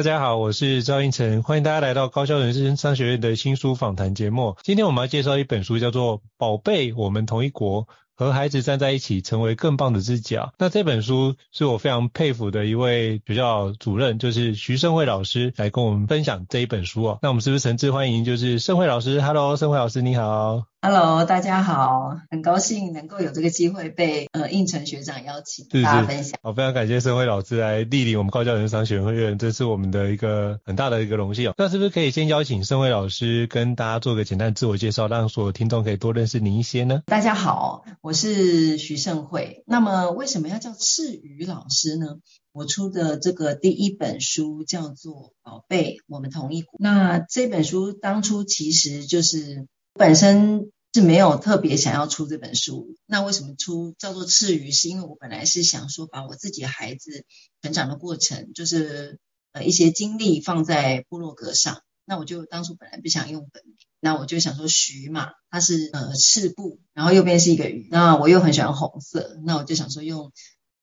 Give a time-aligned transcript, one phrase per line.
[0.00, 4.56] 大家好，我是赵英成，欢迎大家来到高校人生商学院的新书访谈节目。
[4.62, 7.82] 今天我们要介绍一本书，叫做《宝贝，我们同一国》，
[8.20, 10.50] 和孩子站在一起，成为更棒的自己啊。
[10.58, 17.18] 那这本书是我非常佩服的一位学校主任，就是徐盛惠老师，来跟我们分享这一本书哦。
[17.22, 20.64] 那我们是不是诚挚欢迎，就是盛惠老师？Hello，盛惠老师，你好。
[20.82, 26.38] Hello，大家好，很高兴能够有这个机会被呃应成学长邀请，跟大家分享。
[26.42, 31.54] 好，非常感谢盛惠老师来莅临我们高教人生商学院，这是我们的一个很大的一个荣幸哦。
[31.58, 37.02] 那是不是可以先邀请盛惠老师跟大家做个简单的自我介绍，让所有听众可以多认识您一些呢？
[37.04, 39.62] 大家好，我我是徐盛惠。
[39.68, 42.18] 那么为什么要叫赤羽老师呢？
[42.50, 46.72] 我出的这个第一本书叫做《宝贝，我们同一国》。
[46.82, 49.68] 那这本书当初其实就是。
[49.92, 54.72] 本身是没有特别想要出这本书，那为什么出叫做赤羽？
[54.72, 57.24] 是因为我本来是想说把我自己孩子
[57.62, 59.20] 成长的过程，就是
[59.52, 61.80] 呃一些经历放在部落格上。
[62.10, 70.32] 那我就当初本来不想用本名，那我就想说徐嘛，它是呃赤部，然后右边是一个羽，那我又很喜欢红色，那我就想说用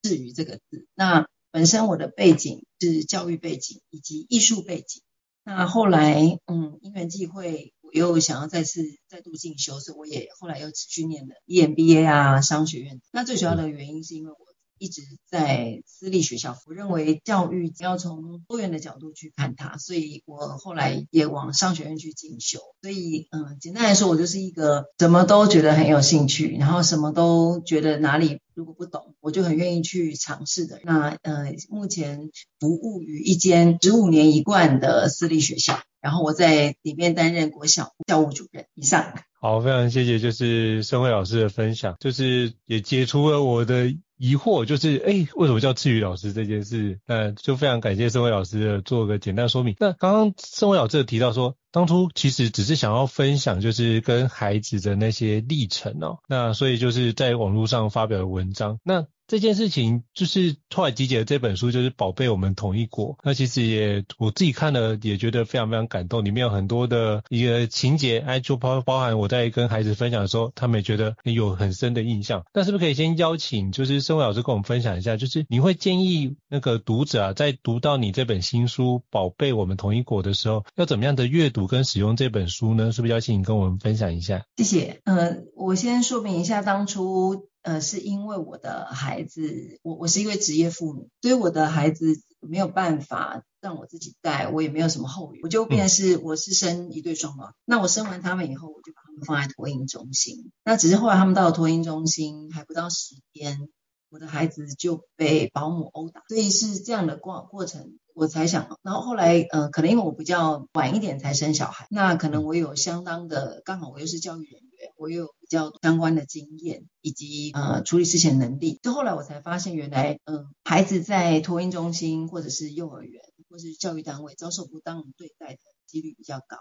[0.03, 0.87] 赤羽这个字。
[0.95, 5.01] 那本身我的背景是教育背景以及艺术背景，
[5.43, 7.73] 那后来嗯因缘际会。
[7.87, 12.99] 我又想要再次再度进修，所以我也后来又去念了 EMBA 啊商学院。
[13.13, 14.47] 那最主要的原因是因为我
[14.79, 22.59] 一直在私立学校，我认为教育要从多元的角度去看它，所以我后来也往商学院去进修。
[22.81, 30.79] 所以嗯，简单来说，我就是一个什么都觉得很有兴趣，然后什么都觉得哪里如果不懂，我就很愿意去尝试的。
[30.83, 32.29] 那呃，目前
[32.59, 35.79] 服务于一间十五年一贯的私立学校。
[35.99, 39.13] 然后我在里面担任国小教务主任以上。
[39.39, 46.99] 好，非常谢谢，就是盛惠老师的分享，就是也解除了我的疑惑，就是哎，为什么叫赤羽老师这件事？
[47.05, 49.75] 那就非常感谢盛惠老师的做个简单说明。
[49.79, 58.79] 那刚刚盛惠老师提到说，当初其实只是想要分享，就是跟孩子的那些历程哦，那所以就是在网络上发表的文章。
[58.83, 63.15] 那这件事情就是后来集结的这本书，就是《宝贝，我们同一国》。
[63.23, 66.23] 那其实也我自己看了，也觉得非常非常感动。
[66.23, 72.45] 里面有很多的一个情节，哎，就包包含我在跟孩子分享的时候，他们也觉得有很深的印象。
[72.53, 82.93] 那是不是可以先邀请，就是盛惠老师跟我们分享一下，就是你会建议那个读者啊，在读到你这本新书《宝贝，我们同一国》的时候，要怎么样的阅读跟使用这本书呢？
[82.93, 84.45] 是不是邀请你跟我们分享一下？
[84.55, 85.01] 谢谢。
[85.03, 87.49] 呃，我先说明一下当初。
[87.67, 103.67] 呃，是因为我的孩子，我我是一位职业父母，所以我的孩子没有办法让我自己带，我也没有什么后援，我就变成是我是生一对双胞，那我生完他们以后，我就把他们放在托婴中心，那只是后来他们到了托婴中心还不到十天，
[104.09, 114.61] 我的孩子就被保姆殴打，所以是这样的过过程，我才想，然后后来呃，可能因为我比较晚一点才生小孩，那可能我有相当的，刚好我又是教育人
[114.97, 118.79] 我有比较相关的经验，以及呃处理事情能力。
[118.81, 126.57] 就后来我才发现，原来嗯、孩子在托婴中心或者是幼儿园或者是教育单位遭受不当对待的几率比较高。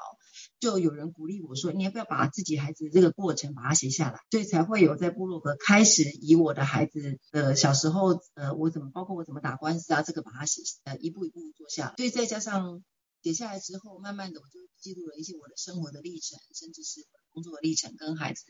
[0.61, 11.95] 就有人鼓励我说：“你要不要把自己孩子的这个过程把它写下来？”所以才会有在部落格开始以我的孩子的小时候呃，我怎么包括我怎么打官司啊，这个把它写呃一步一步做下来。
[11.97, 12.83] 所以再加上
[13.23, 17.07] 写下来之后，慢慢的我就记录了一些我的生活的历程，甚至是。
[17.33, 18.45] 工作的历程跟孩子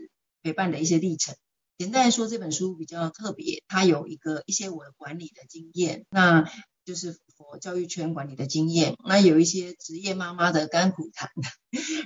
[0.45, 1.35] 陪伴的一些历程，
[1.77, 6.07] 简单来说，这本书比较特别，它有一个一些我的管理的经验。
[6.09, 6.49] 那
[6.85, 11.29] 就是我教育圈管理的经验，那有一些职业妈妈的甘苦谈，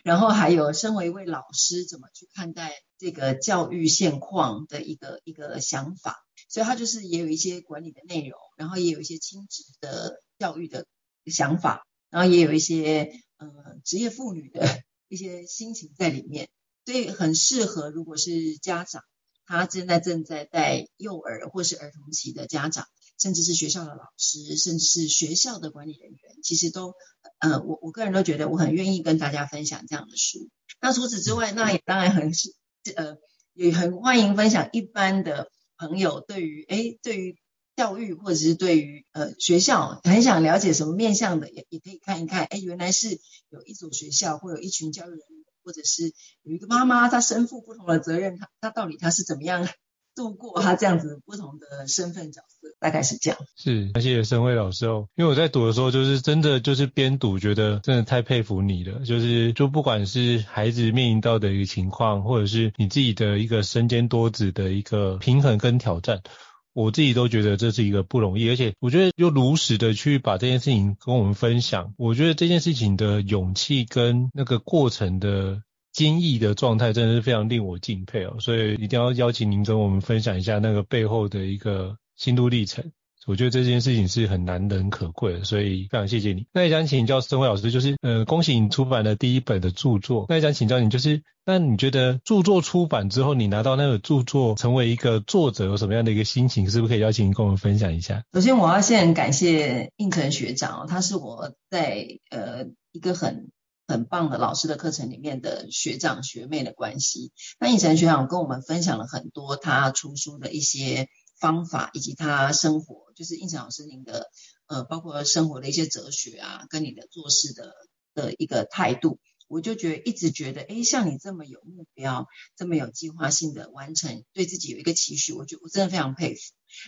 [0.04, 6.16] 然后还有身为一位老师怎么去看待这个教育现况的一个一个想法，
[6.48, 10.86] 所以他就是也有一些管理的内容，然后也有一些亲子的教育的
[11.26, 13.48] 想法，然后也有一些呃
[13.84, 16.48] 职业妇女的一些心情在里面，
[16.84, 19.02] 所以很适合如果是家长。
[19.46, 22.86] 他现在正在带幼儿或是儿童期的家长，
[23.18, 26.94] 甚至是学校的老师，甚至是学校的管理人员，其实都，
[27.40, 30.48] 呃，我我个人都觉得我很愿意跟大家分享这样的书。
[30.80, 32.54] 那除此之外，那也当然很是，
[32.94, 33.16] 呃，
[33.54, 37.36] 也很欢迎分享一般的朋友对于，诶，对于
[37.80, 43.08] 教育或者是对于呃学校很想了解什么面向的，也也可以看一看，哎，原来是
[43.48, 45.20] 有一所学校或有一群教育人。
[45.62, 49.68] 或者是有一个妈妈，她身负不同的责任，她她到底她是怎么样
[50.16, 52.68] 度过她这样子不同的身份角色？
[52.80, 53.38] 大概是这样。
[53.56, 55.06] 是，谢谢升慧老师哦。
[55.16, 59.04] 因为我在读的时候，就是真的就是边读，觉得真的太佩服你了。
[59.04, 66.22] 就是就不管是孩子面临到的一个情况，或者是你自己的一个身兼多职的一个平衡跟挑战。
[66.72, 75.62] 我自己都觉得这是一个不容易，而且我觉得又如实的去把这件事情跟我们分享，我觉得这件事情的勇气跟那个过程的
[75.92, 82.92] 坚毅的状态，真的是非常令我敬佩哦，所以一定要邀请您跟我们分享一下那个背后的一个心路历程。
[83.26, 86.46] 我觉得这件事情是很难能可贵的，所以非常谢谢你。
[86.52, 90.26] 那也想请教孙慧老师，就是呃，恭喜你出版了第一本的著作。
[90.28, 96.70] 那也想请教你，就是那你觉得著作出版之后，你拿到那个著作成为一个作者，有什么样的一个心情？
[96.70, 98.24] 是不是可以邀请你跟我们分享一下？
[98.32, 103.50] 首先，我要先感谢应成学长，他是我在呃一个很
[103.86, 107.32] 很棒的老师的课程里面的学长学妹的关系。
[107.60, 111.06] 那应成学长跟我们分享了很多他出书的一些。
[111.40, 114.30] 方法以及他生活，就是应成老师您的
[114.66, 117.74] 呃，包括生活的一些哲学啊，跟你的做事的
[118.14, 122.26] 的一个态度，我就觉得一直觉得，诶，像你这么有目标，
[122.56, 126.40] 这么有计划性的完成，对自己有一个期许，我觉得我真的非常佩服。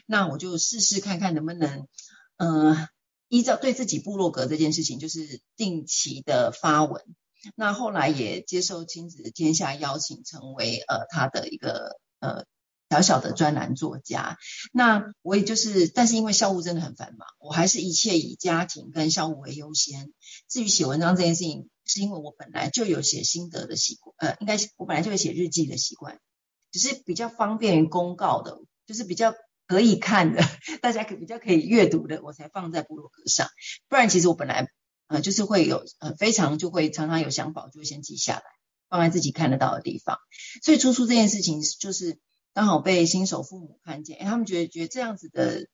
[0.06, 1.88] 那我就试试看看能不能，
[2.36, 2.88] 呃，
[3.28, 7.02] 依照对自己部落格这件事情，就是定期的发文。
[7.56, 12.44] 那后来也接受亲子天下邀请，成为呃他的一个呃。
[12.92, 14.36] 小小的专栏作家，
[14.70, 20.12] 那我也就是，但是因为校务真的很繁忙，我还是一切以家庭跟校务为优先。
[20.46, 26.20] 至于写文章这件事情，是因为我本来就有写心得的习惯，呃，应该我本来就有写日记的习惯，
[26.70, 29.32] 只是比较方便于公告的，就是比较
[29.66, 30.42] 可以看的，
[30.82, 33.48] 大家可比较可以阅读的，我才放在部落格上。
[33.88, 34.68] 不然其实我本来
[35.06, 38.42] 呃就是会有呃非常就会常常有想法，就会先记下来，
[38.90, 40.18] 放在自己看得到的地方。
[40.62, 42.18] 所以出书这件事情就是。
[42.54, 45.68] 刚好被新手父母看见，哎他们觉得觉得这样子的，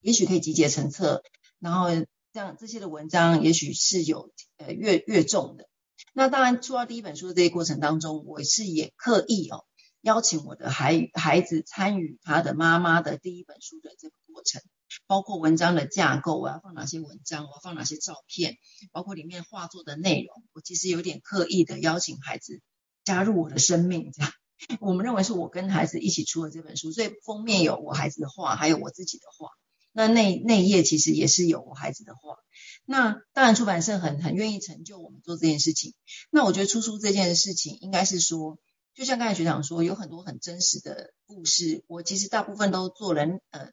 [0.00, 1.22] 也许可以集结成册，
[1.60, 1.88] 然后
[2.32, 5.68] 这样这些的文章，也许是有呃越越重的。
[6.12, 9.64] 那当然，出到第一本书的这个过程当中，我是也刻意哦
[10.00, 14.60] 邀请我的孩孩子参与他的妈妈的第一本书的这个过程，
[15.06, 18.58] 包括文章的架构，我要放哪些文章，我要放哪些照片，
[18.90, 22.60] 包括里面画作的内容，我其实有点刻意的邀请孩子
[23.04, 24.32] 加入我的生命，这样。
[24.80, 29.50] 我们认为是我跟孩子一起出的这本书，所以封面有我孩子的画，还有我自己的画。
[29.92, 32.36] 那那那一页其实也是有我孩子的画。
[32.84, 35.94] 那当然出版社很很愿意成就我们做这件事情。
[36.30, 38.58] 那我觉得出书这件事情应该是说，
[38.94, 43.70] 就像刚才学长说，有很多很真实的故事，我其实大部分都做人呃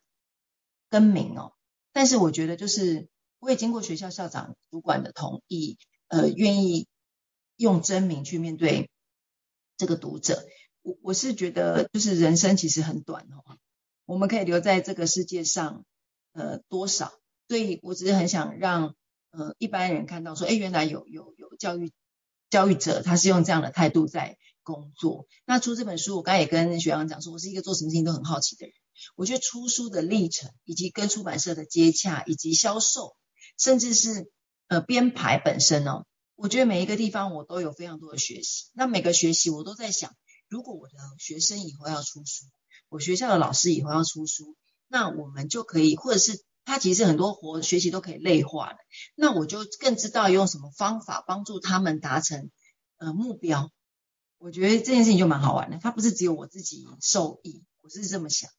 [0.89, 1.53] 更名哦。
[1.91, 6.87] 但是我觉得就是我也经过学校校长主管的同意，呃，愿意
[7.57, 8.91] 用真名去面对
[9.75, 10.45] 这个读者。
[10.81, 13.57] 我我是觉得，就是人生其实很短哦，
[14.05, 15.85] 我们可以留在这个世界上，
[16.33, 17.11] 呃，多少？
[17.47, 18.95] 所以我只是很想让
[19.31, 21.91] 呃一般人看到说，哎，原来有有有教育
[22.49, 25.27] 教育者，他是用这样的态度在工作。
[25.45, 28.73] 那出这本书，我刚才也跟学长讲说，我是一个做什么事情都很好奇的人。
[29.15, 33.15] 我觉得出书的历程，以及跟出版社的接洽，以及销售，
[33.57, 34.31] 甚至是
[34.67, 38.69] 呃编排本身哦，我觉得每一个地方我都有非常多的学习。
[38.73, 40.15] 那每个学习我都在想。
[40.51, 42.45] 如果我的学生以后要出书，
[42.89, 44.57] 我学校的老师以后要出书，
[44.89, 48.79] 那我们就可以，或者是他其实很多活学习都可以类化的，
[49.15, 52.51] 那我就更知道用什么方法帮助他们达成
[52.97, 53.71] 呃目标。
[54.39, 58.49] 我觉得这件事情就蛮好玩的，他不是只有我自己受益，我是这么想。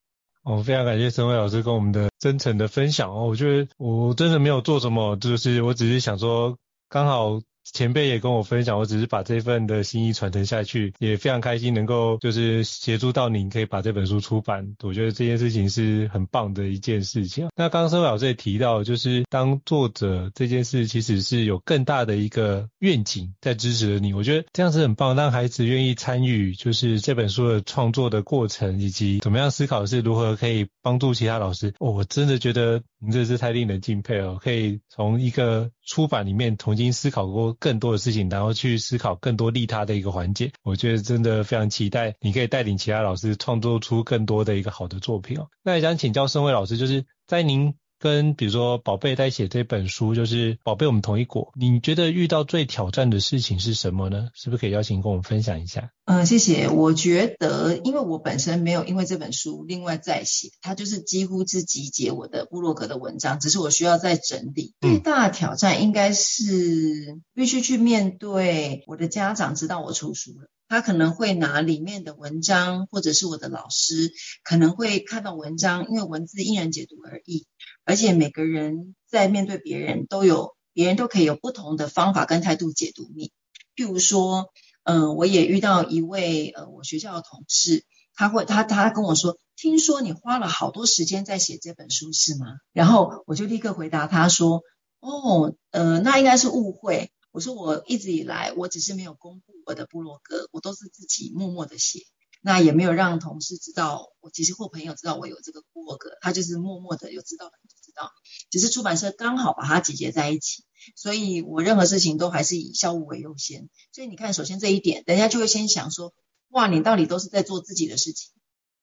[0.44, 6.56] 哦，非常感谢升慧老师跟我们的真诚的分享哦，我觉得我真的没有做什么，就是我只是想说
[6.88, 7.42] 刚好。
[7.64, 17.48] 前辈也跟我分享，我只是把这份的心意传承下去，也非常开心能够就是协助到您可以把这本书出版，我觉得这件事情是很棒的一件事情。
[17.56, 31.72] 那刚刚盛惠老师也提到，就是当作者这件事其实是有更大的一个愿景在支持着你，我觉得这样子很棒，让孩子愿意参与，就是这本书的创作的过程，以及怎么样思考是如何可以帮助其他老师。
[31.78, 40.50] 我真的觉得您这是太令人敬佩了，可以从一个出版里面重新思考过更多的事情，然后去思考更多利他的一个环节。
[40.62, 45.48] 我觉得真的非常期待，你可以带领其他老师创作出更多的一个好的作品哦。
[45.62, 54.30] 那也想请教盛伟老师，就是在您跟比如说宝贝在写这本书，就是宝贝我们同一国，你觉得遇到最挑战的事情是什么呢？
[54.34, 55.92] 是不是可以邀请跟我们分享一下？
[56.04, 56.68] 嗯，谢谢。
[56.68, 64.74] 我觉得，因为我本身没有因为这本书另外再写，它就是几乎是集结我的部落格的文章，只是我需要再整理。
[64.80, 70.48] 最大的挑战应该是必须去面对我的家长知道我出书了。
[70.72, 74.10] 他可能会拿里面的文章，或者是我的老师
[74.42, 77.46] 可能会看到文章，因为文字因人解读而异，
[77.84, 83.32] 而且每个人在面对别人都有，别人都可以有不同的方法跟态度解读你。
[83.76, 84.46] 譬如说，
[84.84, 92.46] 嗯、我也遇到一位呃我学校的同事，他会他他跟我说，听说你花了好多时间在写这本书是吗？
[92.72, 94.62] 然后我就立刻回答他说，
[95.00, 97.12] 哦，呃，那应该是误会。
[97.32, 102.00] 我说我一直以来，我只是没有公布我的部落格，我都是自己默默的写，
[102.42, 108.10] 那也没有让同事知道，我其实或朋友知道我有这个部落格，他就是默默的有知道的就知道，
[108.50, 113.70] 只是出版社刚好把它集结在一起，所以我任何事情都还是以校务为优先。
[113.92, 116.12] 所以你看，首先这一点，人家就会先想说，
[116.50, 118.30] 哇，你到底都是在做自己的事情，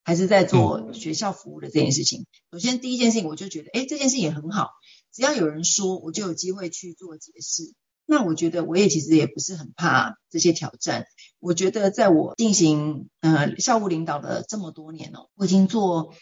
[0.01, 2.25] 还是在做学校服务的这件事情？
[2.51, 4.72] 首先第一件事情，我就觉得，哎，这件事情也很好，
[5.13, 7.75] 只要有人说，我就有机会去做解释。
[8.11, 11.05] 那我觉得我也其实也不是很怕这些挑战。
[11.39, 16.15] 我觉得在我进行呃校务领导的这么多年哦，我已经做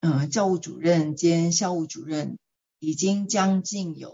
[0.00, 2.38] 呃教务主任兼校务主任，
[2.78, 4.10] 已经将近有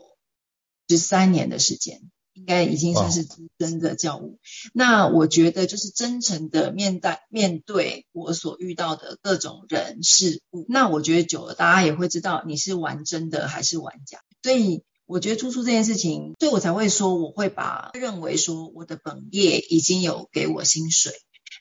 [0.89, 2.01] 十三年的时间，
[2.33, 4.41] 应该已经算是资深的教务。
[4.75, 10.67] 那我觉得就是真诚的面对面对我所遇到的各种人事物。
[10.69, 14.19] 那我觉得久了，大家也会知道你是玩真的还是玩假。
[14.43, 14.83] 所以。
[15.11, 21.13] 我觉得出书这件事情，所以我才会说，我会把认为说我的本业已经有给我薪水。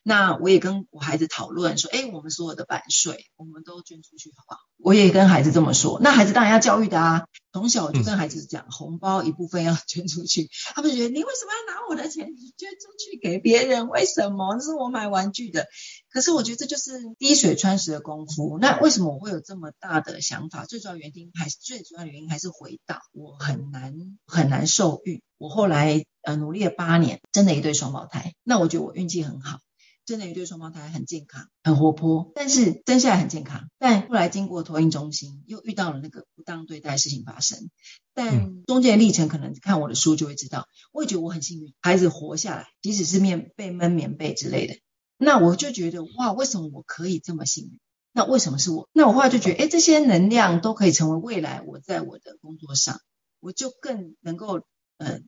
[0.03, 4.60] 那我也跟我孩子讨论说，哎，我们所有的版税，我们都捐出去，好不好？
[4.77, 6.00] 我也跟孩子这么说。
[6.00, 10.48] 那孩子当然要教育的啊，从小就跟孩子讲，红包一部分要 捐出去。
[10.75, 13.89] 他们觉得你为什么要拿我的钱捐出去给别人？
[13.89, 14.56] 为什么？
[14.58, 15.65] 这是我买玩具的。
[16.12, 18.58] 可是我觉得这就是滴水穿石的功夫。
[18.60, 20.66] 那为什么我会有这么大的想法？
[20.66, 25.22] 最主要原因还是最主要原因还是回到我很难很难受孕。
[25.38, 28.34] 我后来呃努力了八年，生了一对双胞胎。
[28.44, 29.60] 那我觉得我运气很好。
[30.06, 33.70] 生了一对双胞胎，很健康，很活泼，但是生下来很健康。
[33.78, 37.70] 但后来经过托婴中心，又遇到了那个不当对待事情发生。
[38.16, 40.66] 但中间的历程，可能看我的书就会知道。
[40.92, 44.80] 我也觉得我很幸运，孩子活下来，即使是面被闷棉被之类的。
[45.21, 47.79] 那我就觉得哇，为什么我可以这么幸运？
[48.13, 48.88] 那为什么是我？
[48.93, 53.01] 那我后来就觉得，哎，这些能量都可以成为未来我在我的工作上，
[53.41, 54.61] 我就更能够
[54.97, 55.19] 呃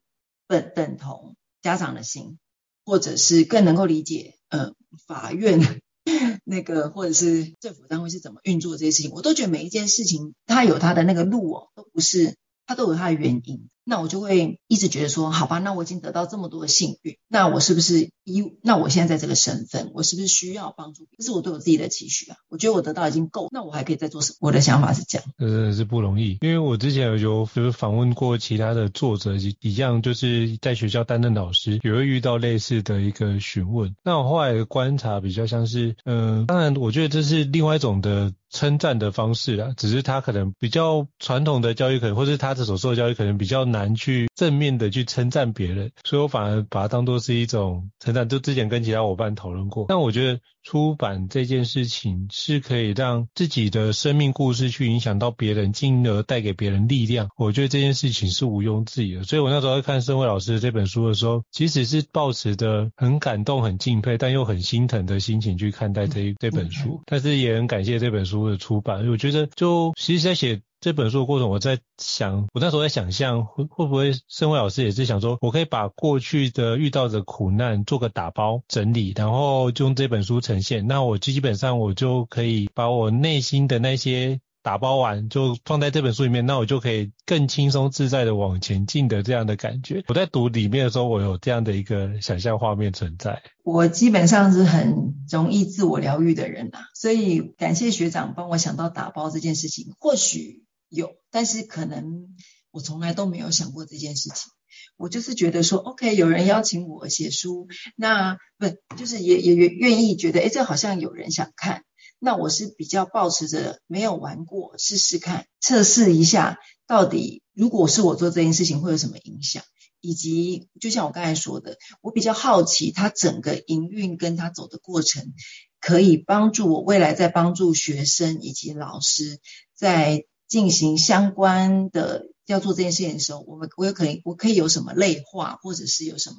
[0.48, 2.40] 等等同家长的心，
[2.86, 4.36] 或者是更能够理解。
[4.48, 4.74] 呃，
[5.08, 5.60] 法院
[6.46, 13.70] 那个或者是政府单位是怎么运作这些事情，我都觉得每一件事情它有它的那个路哦，都不是，它都有它的原因。
[13.92, 18.54] 那我就会一直觉得说，好吧，那我已经得到这么多的幸运，那我是不是一？
[18.64, 21.10] 那我现在在这个身份，我是不是需要帮助？
[21.18, 22.38] 这是我对我自己的期许啊。
[22.48, 24.38] 我觉得我得到已经够，那我还可以再做什么？
[24.48, 25.28] 我的想法是这样。
[25.38, 33.94] 这真的是不容易，因为我之前有就是访问过其他的作者，一样就是在学校担任老师，也会遇到类似的一个询问。
[34.06, 43.81] 那我后来的观察比较像是，嗯、当然我觉得这是另外一种的称赞的方式啊，只是他可能比较传统的教育，可能或是他的所受的教育可能比较难。
[43.82, 48.30] 难去正面的去称赞别人，所以我反而把它当做是一种称赞。
[48.30, 57.30] 就之前跟其他伙伴讨论过，但我觉得出版这件事情是可以让自己的生命故事去影响到别人，进而带给别人力量。
[57.36, 59.24] 我觉得这件事情是毋庸置疑的。
[59.24, 67.02] 所以我那时候在看盛惠老师的这本书的时候，其实是抱持着很感动、很敬佩，但又很心疼的心情去看待这这本书。
[67.06, 69.10] 但是也很感谢这本书的出版。
[69.10, 70.62] 我觉得就其实在写。
[70.82, 80.88] 这本书的过程，我在想，我那时候在想象会会不会，盛惠老师也是想说，我可以把过去的遇到的苦难做个打包整理，然后就用这本书呈现。
[80.88, 90.04] 那我基本上我就可以把我内心的那些打包完就放在这本书里面，那我就可以更轻松自在的往前进的这样的感觉。
[90.08, 93.44] 我在读里面的时候，我有这样的一个想象画面存在。
[93.64, 99.94] 我基本上是很容易自我疗愈的人啊，所以感谢学长帮我想到打包这件事情。
[100.00, 102.36] 或许有，但是可能
[102.70, 104.52] 我从来都没有想过这件事情。
[104.98, 111.84] 我就是觉得说，OK，有人邀请我写书，那不就是也也愿意觉得，哎，这好像有人想看。
[112.20, 119.64] 那我是比较抱持着没有玩过，试试看，测试一下，到底如果是我做这件事情会有什么影响，
[120.02, 125.34] 以及就像我刚才说的，我比较好奇它整个营运跟它走的过程，
[125.80, 129.40] 可以帮助我未来在帮助学生以及老师
[129.74, 136.38] 在进行相关的要做这件事情的时候，我们我有可能我可以有什么类化，或者是有什么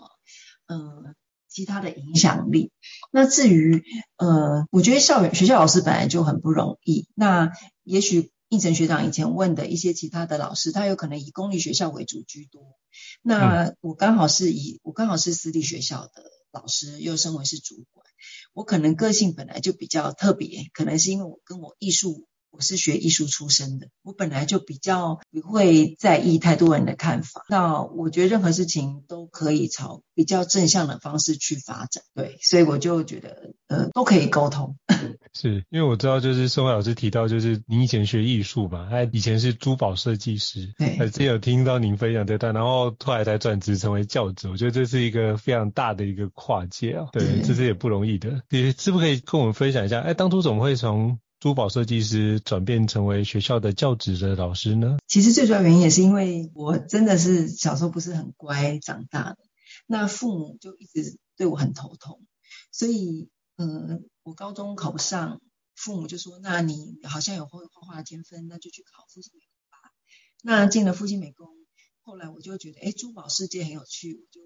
[0.67, 1.17] 嗯。
[1.55, 2.73] 其他的影响力。
[3.11, 3.85] 那至于
[4.17, 7.09] 呃，我觉得校园学校老师本来就很不容易。
[7.15, 7.53] 那
[7.83, 12.63] 也许应成学长以前问的一些其他的老师，他有可能以公立学校为主居多。
[13.21, 18.07] 那我刚好是以我刚好是私立学校的老师，又身为是主管，
[18.55, 22.27] 我可能个性本来就比较特别，可能是因为我跟我艺术。
[22.53, 27.45] 我是学艺术出身的，我本来就比较不会在意太多人的看法。
[27.49, 34.77] 那我觉得任何事情都可以朝比较正向的方式去发展，对，所以我就觉得呃都可以沟通。
[35.33, 48.43] 是因为我知道，就是宋慧老师提到，就是您以前学艺术嘛，他以前是珠宝设计师，对，之前有听到您分享这段，然后后来才转职成为教职，我觉得这是一个非常大的一个跨界啊，对，这是也不容易的。
[48.51, 50.01] 你是不是可以跟我们分享一下？
[50.01, 54.99] 哎，当初怎么会从珠宝设计师转变成为学校的教职的老师呢？
[55.09, 59.39] 其实最主要原因也是因为我真的是小时候不是很乖长大的，
[59.89, 62.25] 那父母就一直对我很头痛，
[62.71, 65.43] 所以呃，我高中考不上，
[65.75, 69.91] 父母就说：“那你好像有画画画的天分，那就去考复兴美工吧。”
[70.45, 71.49] 那进了复兴美工，
[72.03, 74.41] 后来我就觉得，哎，珠宝世界很有趣，我就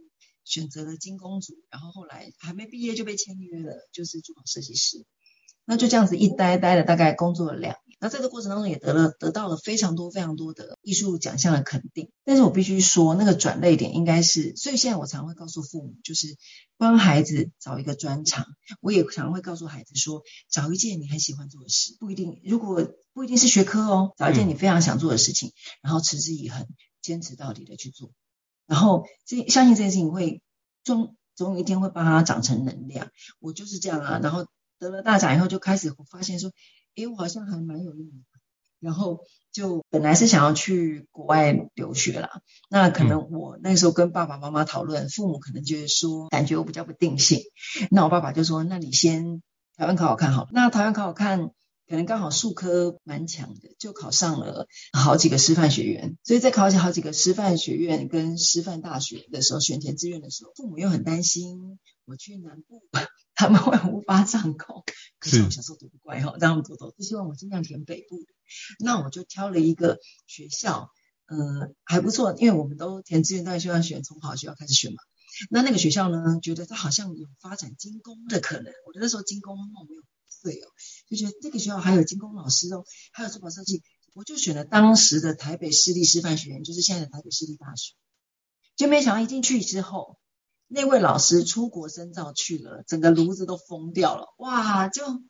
[0.45, 5.05] 选择了金工组，然后后来还没毕业就被签约了，就是珠宝设计师。
[5.67, 12.13] 那就这样子一待待了大概工作了两年，那在这个过程当中也得了得到了非常多非常多的艺术奖项的肯定。
[12.25, 16.37] 但是我必须说，那个转类点应该是，所以现在我常会告诉父母，就是
[16.79, 18.47] 帮孩子找一个专长。
[18.81, 26.69] 我也常会告诉孩子说，找一件你很喜欢做的事，不一定，如果不一定是学科哦，找一件你非常想做的事情，然后持之以恒，
[27.03, 28.13] 坚持到底的去做，
[28.67, 30.43] 然后这相信这件事情会
[30.85, 33.11] 终总有一天会帮他长成能量。
[33.41, 34.47] 我就是这样啊，然后。
[34.79, 36.51] 得了大奖以后，就开始发现说，
[36.95, 38.13] 诶，我好像还蛮有用的。
[38.79, 39.21] 然后
[39.53, 47.41] 就本来是想要去国外留学啦，那可能我那时候跟爸爸妈妈讨论，父母可能觉得说，感觉我比较不定性。
[47.91, 49.43] 那我爸爸就说，那你先
[49.77, 50.49] 台湾考考看好了。
[50.53, 51.51] 那台湾考考看，
[51.89, 56.17] 可能刚好数科蛮强的，就考上了好几个师范学院。
[56.25, 62.83] 所以在考起好几个师范学院跟师范大学的时候，选填志愿的时候，父母又很担心我去南部。
[63.39, 64.83] 他们会无法掌控，
[65.19, 68.25] 可是我小时候读不乖哈，让他们走走，就希望我尽量填北部的。
[68.81, 70.89] 那我就挑了一个学校，
[71.27, 74.97] 呃，还不错，因为我们都填志愿，当然希望选从好学校开始选嘛。
[75.51, 78.73] 那那个学校呢，觉得它好像有发展精工的可能。
[78.87, 80.03] 我那时候精工梦没有
[80.47, 80.67] 碎哦，
[81.09, 83.83] 就觉得这个学校还有精工老师哦，还有珠宝设计，
[84.15, 87.95] 我就选了当时的台北市立师范学院，就是现在的台北市立大学。
[88.77, 90.19] 就没想到一进去之后。
[90.69, 95.23] 那位老师出国深造去了，整个炉子都疯掉了，哇，就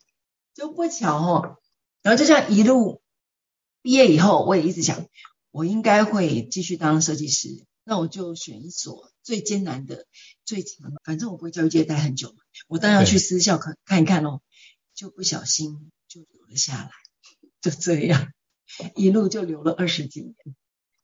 [0.54, 1.58] 就不巧哦。
[2.02, 3.02] 然后就这样一路
[3.82, 5.06] 毕业以后，我也一直想，
[5.50, 7.66] 我应该会继续当设计师。
[7.84, 10.06] 那我就选一所最艰难的、
[10.46, 14.40] 最强的，反正我不会教育界待很久嘛，我当然要去私校看看一看哦。
[14.96, 16.90] 就不小心就留了下来，
[17.60, 18.32] 就这样
[18.96, 20.34] 一路就留了二十几年，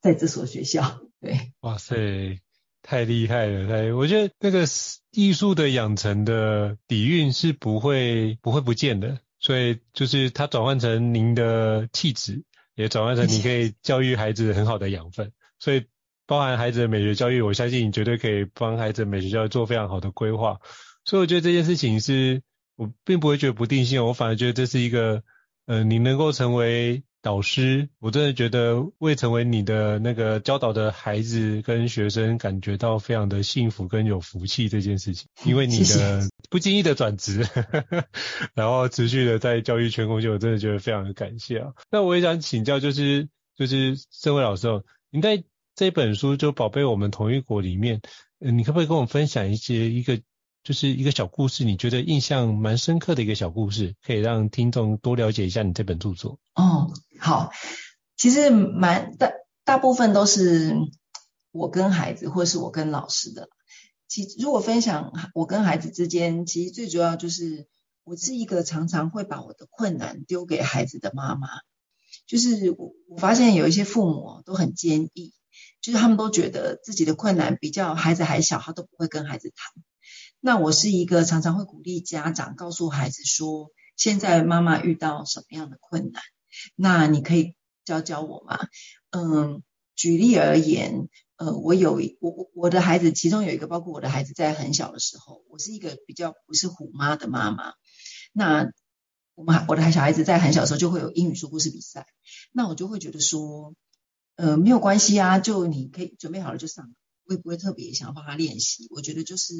[0.01, 0.99] 在这所学校。
[1.21, 2.41] 对，哇塞。
[2.85, 3.93] 太厉害了，太！
[3.93, 4.65] 我觉得那个
[5.11, 12.43] 艺术的养成的底蕴是不会不会不见的，所以就是它转换成您的气质，
[12.75, 15.31] 也转换成你可以 教育孩子很好的养分。
[15.59, 15.85] 所以
[16.25, 20.59] 包含孩子的美学教育，我相信你绝对可以帮孩子的美学教育做非常好的规划。
[21.05, 22.41] 所以我觉得这件事情是
[22.75, 25.23] 我并不会觉得不定性，我反而觉得这是一个，
[25.65, 27.03] 呃，你能够成为。
[27.23, 37.47] 导师，我真的觉得为成为你的那个教导的孩子跟学生感觉到非常的幸福跟有福气这件事情，因为你的不经意的转职，
[38.53, 41.71] 然后持续的在教育圈工作，我真的觉得非常的感谢啊。
[41.89, 48.01] 那我也想请教，就是就是盛惠老师哦，您在这本书就《宝贝我们同一国》里面，
[48.41, 50.19] 嗯，你可不可以跟我们分享一些一个？
[50.63, 56.39] 就是一个小故事，你觉得印象蛮深刻的一个小故事，可以让听众多了解一下你这本著作。
[56.55, 57.51] 哦，好，
[58.15, 59.31] 其实蛮大
[59.65, 60.73] 大部分都是
[61.51, 63.49] 我跟孩子，或是我跟老师的。
[64.07, 67.67] 其实如果分享我跟孩子之间，其实最主要就是
[68.05, 71.49] 我是一个常常会把我的困难丢给孩子的妈妈。
[72.25, 75.33] 就是我我发现有一些父母都很坚毅，
[75.81, 79.83] 就是他们都觉得自己的困难比较孩子还小，他都不会跟孩子谈。
[80.45, 86.21] 那我是一个常常会鼓励家长告诉孩子说，现在妈妈遇到什么样的困难，
[86.75, 88.59] 那你可以教教我吗？
[89.11, 89.63] 嗯，
[89.95, 91.07] 举例而言。
[91.37, 97.73] 呃，我有我我我的孩子，其中有一个包括我的孩子在很小的时候，我是一个比较不是虎妈的妈妈。
[98.33, 98.71] 那
[99.33, 102.05] 我们我的小孩子在很小的时候就会有英语说故事比赛，
[102.51, 103.73] 那我就会觉得说，
[104.35, 106.93] 呃，没有关系啊，就你可以准备好了就上，
[107.25, 108.87] 会不会特别想要帮他练习？
[108.91, 109.53] 我觉得就是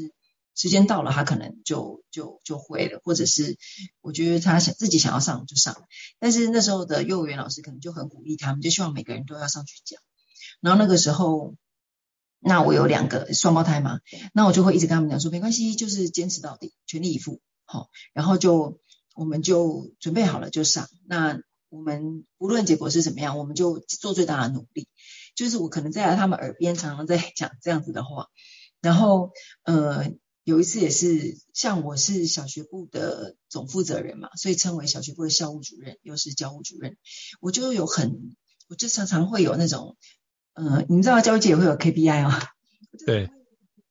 [0.56, 3.58] 时间到了，他可能就就就会了，或者是
[4.02, 5.86] 我觉得他想自己想要上就上。
[6.20, 10.02] 但是那时候的幼儿园老师可能就很鼓励他们，就希望每个人都要上去讲。
[10.62, 11.56] 然后那个时候。
[12.46, 14.02] 那我有两个双胞胎嘛，
[14.34, 18.82] 那我就会一直跟他们讲说，没关系，就是坚持到底，全力以赴，好，然后就
[19.16, 20.90] 我们就准备好了就上。
[21.08, 21.40] 那
[21.70, 24.90] 我们无论结果是怎么样，我们就做最大的努力。
[25.36, 28.28] 就是我可能在他们耳边常常在讲这样子的话。
[28.82, 29.32] 然后
[29.64, 30.12] 呃，
[30.44, 36.98] 有一次也是，像我是小学部的总负责人嘛，所以称为小学部的校务主任，又是教务主任，
[37.40, 38.36] 我就有很，
[38.68, 39.98] 我就常常会有那种。
[40.56, 42.40] 嗯，你们知道教育界也会有 KPI 吗？
[43.08, 43.32] 对，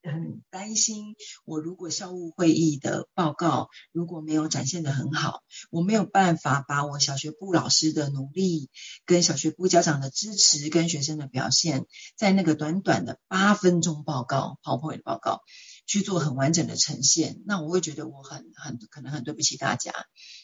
[0.03, 8.71] 很担心我如果校务会议的报告如果没有展现的很好，我没有办法把我小学部老师的努力、
[9.07, 11.87] 跟小学部家长的支持、跟学生的表现，
[12.17, 15.41] 在那个短短的八分钟报告 PowerPoint 的报告
[15.87, 19.93] 去做很完整的呈现，那我会觉得我很很可能很对不起大家，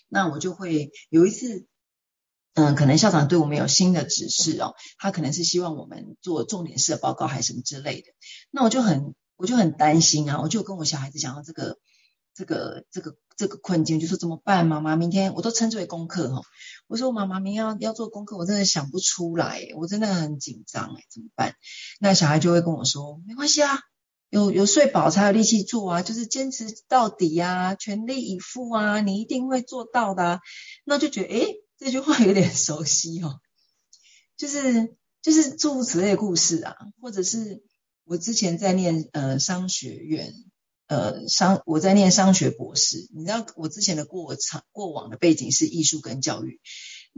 [0.09, 1.67] 那我就会有一次。
[2.55, 8.09] 嗯，可能校长对我们有新的指示哦，他可能是希望我们做重点式的报告还是什么之类的。
[8.51, 11.79] 那我就很，我就很担心啊，我就跟我小孩子讲到这个，
[12.35, 14.67] 这个，这个，这个困境，就说怎么办？
[14.67, 16.43] 妈妈，明天我都称之为功课哈。
[16.89, 21.55] 我说妈妈，明天要要做功课，我真的想不出来，我真的很紧张哎，怎么办？
[22.01, 23.79] 那小孩就会跟我说，没关系啊，
[24.31, 30.41] 有有睡饱才有力气做啊，就是坚持到底呀，全力以赴啊，你一定会做到的啊。
[30.85, 33.41] 那就觉得诶这句话有点熟悉哦，
[34.37, 37.63] 就是就是诸如此类故事啊，或者是
[38.05, 40.35] 我之前在念呃商学院，
[40.89, 46.61] 呃商我在念商学博士，你知道我之前的过场过往的背景是艺术跟教育，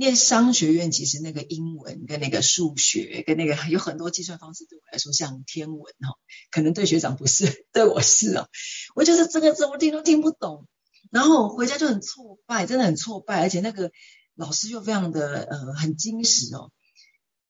[0.00, 6.16] 念商学院其实那个英文跟那个数学跟那个 有很多计算方式对我来说像天文哈、哦，
[6.50, 8.48] 可能对学长不是， 对我是啊、哦，
[8.96, 10.66] 我就是这个字我听都听不懂，
[11.10, 13.92] 然后回家就很挫败，真的很挫败，而且那个。
[14.36, 16.70] 老师又非常的呃很矜持哦，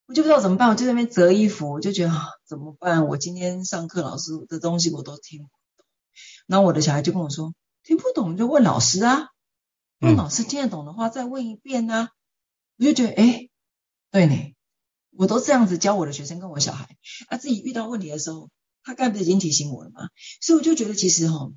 [0.06, 3.06] 我就不知道怎么办，我就在那边折衣服，我就觉得啊怎么办？
[3.06, 5.86] 我今天上课老师的东西我都听不懂，
[6.48, 9.28] 然后我的小孩就跟我说，听不懂就问老师啊，
[10.00, 12.10] 问老师听得懂的话再问一遍啊，嗯、
[12.80, 13.48] 我就觉得哎，
[14.10, 14.54] 对呢，
[15.12, 16.96] 我都这样子教我的学生跟我小孩，
[17.28, 18.50] 啊自己遇到问题的时候，
[18.82, 20.08] 他该不是已经提醒我了吗？
[20.40, 21.54] 所以我就觉得其实哈、哦，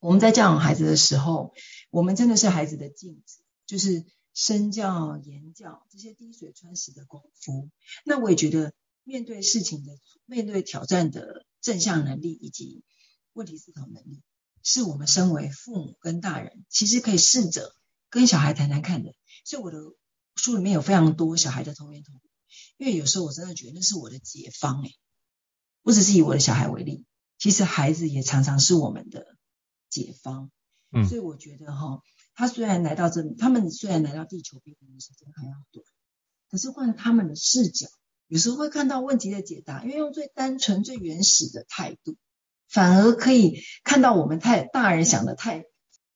[0.00, 1.52] 我们在教养孩子的时候，
[1.90, 4.06] 我们真的是孩子的镜子，就是。
[4.38, 7.70] 身教言教这些滴水穿石的功夫，
[8.04, 12.84] 那我也觉得面对事情的、面对挑战的正向能力以及
[13.32, 14.20] 问题思考能力，
[14.62, 17.74] 是我们身为父母跟大人其实可以试着
[18.10, 19.14] 跟小孩谈谈看的。
[19.46, 19.78] 所以我的
[20.36, 22.20] 书里面有非常多小孩的童年童语，
[22.76, 24.94] 因为有时候我真的觉得那是我的解方诶。
[25.82, 27.04] 不只是以我的小孩为例，
[27.38, 29.36] 其实孩子也常常是我们的
[29.88, 30.50] 解方。
[30.92, 32.00] 嗯，所以我觉得哈。
[32.38, 35.82] 他虽然来到这里，他们虽然来到地球比我们时间还要短，
[36.50, 37.88] 可是换他们的视角，
[38.26, 42.16] 有时候会看到问题的解答，因为用最单纯、最原始的态度，
[42.68, 45.64] 反而可以看到我们太大人想的太，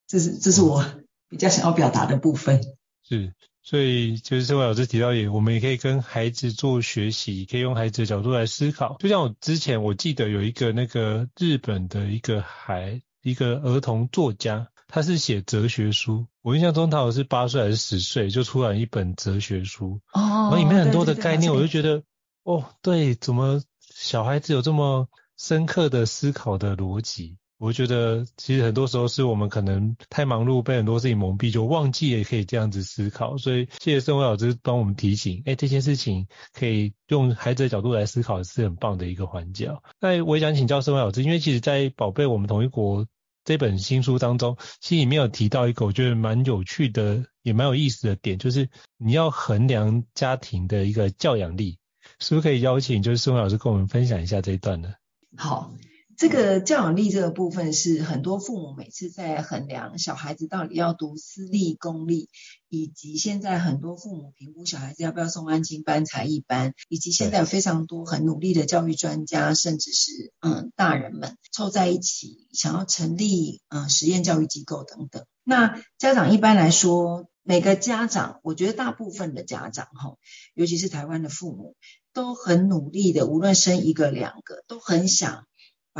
[0.06, 0.84] 这是这是我
[1.28, 2.60] 比较想要表达的部分。
[3.08, 8.96] 是，所以就是这位老师提到也，我们也可以跟孩子做学习，可以用孩子的角度来思考。
[8.98, 14.68] 就像我之前我记得有一个那个日本的一个孩，一个儿童作家。
[14.92, 22.02] 他是写哲学书，我印象中他好像是八岁还是十岁就出版一本哲学书，哦，然后里面很多的概念，我就觉得，
[22.42, 23.62] 哦，对，怎么
[23.94, 25.08] 小孩子有这么
[25.38, 27.36] 深刻的思考的逻辑？
[27.60, 33.36] 我觉得其实很多时候是我们可能太忙碌，被很多事情蒙蔽，就忘记也可以这样子思考。
[33.36, 39.70] 所以谢谢盛辉老师帮我们提醒，哎，这件事情可以用孩子的角度来思考，是很棒的一个环节。
[40.00, 43.06] 那我也想请教盛辉老师，因为其实，在宝贝我们同一国。
[43.42, 48.68] 这本新书当中，其实里面有提到一个我觉得蛮有趣的，也蛮有意思的点，就是
[48.98, 51.78] 你要衡量家庭的一个教养力，
[52.20, 54.90] 是不是可以邀请就是诗慧老师跟我们分享一下这一段呢？
[55.38, 55.72] 好。
[56.20, 62.28] 这个教养力这个部分是很多父母每次在衡量小孩子到底要读私立、公立，
[62.68, 75.24] 以及现在很多父母评估小孩子要不要送安亲班、才艺班，以及现在有非常多很努力的教育专家，甚至是嗯大人们凑在一起想要成立嗯实验教育机构等等。
[75.42, 80.16] 那家长一般来说，每个家长，我觉得大部分的家长哈，
[80.52, 81.76] 尤其是台湾的父母，
[82.12, 85.46] 都很努力的，无论生一个两个，都很想。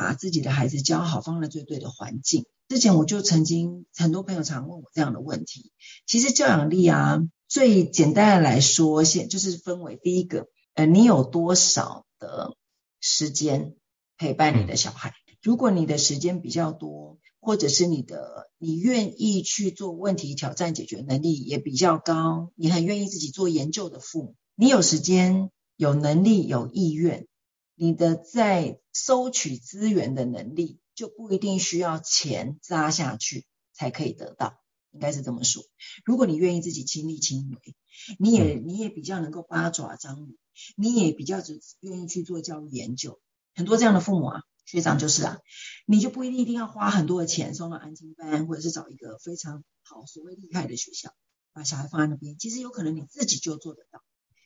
[0.02, 2.46] 把自己的孩子教好，放在最对的环境。
[2.68, 5.72] 之前我就曾经很多朋友常问我这样的问题。
[6.06, 12.56] 其实教养力啊，最简单的来说，先就是分为第一个，呃，你有多少的
[13.00, 13.74] 时间
[14.16, 15.12] 陪伴你的小孩？
[15.42, 27.26] 如果你的时间比较多，或者是你的你愿意去做问题挑战解决能力也比较高，你很愿意自己做研究的父母，你有时间、有能力、有意愿。
[27.82, 35.64] 你的在收取资源的能力就不一定需要钱砸下去才可以得到，应该是这么说。
[36.04, 37.74] 如果你愿意自己亲力亲为，
[38.18, 40.38] 你也你也比较能够八爪章鱼，
[40.76, 43.18] 你也比较只愿意去做教育研究。
[43.54, 45.38] 很多这样的父母啊，学长就是啊，
[45.86, 51.14] 你就不一定一定要花很多的钱送到安亲班，或者是找一个非常好、所谓厉害的学校，
[51.54, 52.36] 把小孩放在那边。
[52.36, 54.02] 其实有可能你自己就做得到，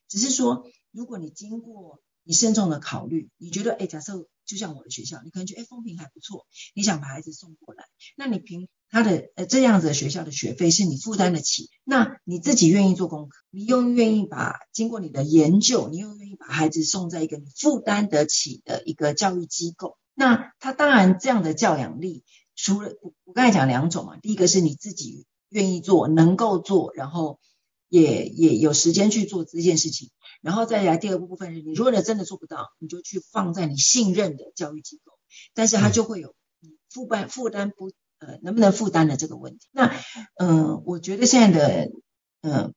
[0.07, 2.01] 只是说如果你经过。
[2.25, 7.85] 你慎重的考虑，你觉得，哎，假设就像我的学校，你可能觉得，哎，风评还不错，你想把孩子送过来，
[8.17, 27.41] 那你凭他的呃这样子的学校的学费是你负担得起，那你自己愿意做功课，你又愿意把经过你的研究，你又愿意把孩子送在一个你负担得起的一个教育机构，那他当然这样的教养力，除了我我刚才讲两种嘛，第一个是你自己愿意做，能够做，然后
[27.95, 30.11] 也也有时间去做这件事情。
[30.43, 35.13] 然后再来第二个部分是，你如果真的做不到，你就去放在你信任的教育机构，
[35.55, 36.35] 但是它就会有
[36.91, 39.69] 负担负担不呃能不能负担的这个问题。
[39.71, 39.95] 那
[40.35, 41.93] 嗯、呃，我觉得现在的
[42.41, 42.73] 嗯、呃、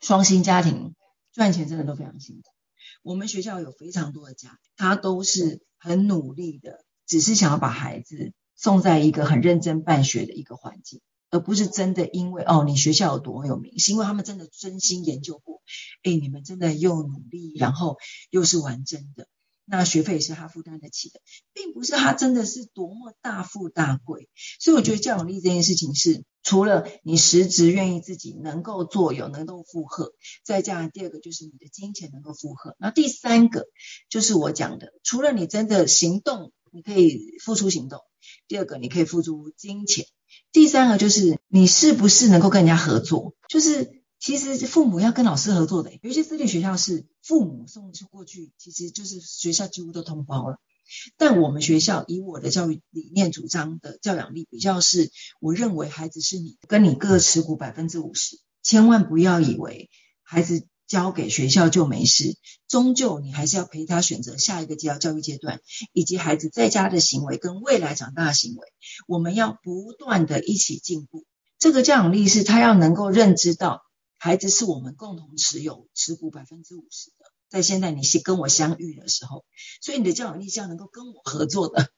[0.00, 0.94] 双薪家庭
[1.32, 2.42] 赚钱真的都非常辛苦。
[3.02, 11.00] 我们学校有非常多的家，他都是很努力的，只是想要把孩子送在一个很认真办学的一个环境。
[11.34, 15.62] 而不是真的因为哦，你学校有多有名，是因为他们真的真心研究过，
[16.04, 17.96] 哎，你们真的又努力，然后
[18.30, 19.26] 又是玩真的，
[19.64, 21.20] 那学费也是他负担得起的，
[21.52, 24.28] 并不是他真的是多么大富大贵。
[24.60, 30.12] 所以我觉得教养力这件事情是，除了你实质愿意自己能够做，有能够负荷，
[30.44, 33.66] 再加上第二个就是你的金钱能够负荷，那第三个
[34.08, 38.02] 就是我讲的，除了你真的行动，你可以付出行动，
[38.48, 40.06] 第二个你可以付出金钱。
[40.52, 43.34] 第三个就是你是不是能够跟人家合作？
[43.48, 50.58] 就是其实父母要跟老师合作的，有些私立学校是父母送过去，其实就是学校几乎都通包了。
[51.16, 55.10] 但我们学校以我的教育理念主张的教养力比较是，
[55.40, 59.90] 我认为孩子是你跟你各持股百分之五十，千万不要以为
[60.22, 60.66] 孩子。
[60.86, 62.36] 交给学校就没事，
[62.68, 65.60] 终究你还是要陪他选择下一个教教育阶段，
[65.92, 68.68] 以及孩子在家的行为跟未来长大的行为，
[69.06, 71.24] 我们要不断的一起进步。
[71.58, 73.82] 这个教养力是他要能够认知到，
[74.18, 79.44] 孩子是我们共同持有持股百分之五十的，在现在你是跟我相遇的时候，
[79.80, 81.90] 所以你的教养力是要能够跟我合作的。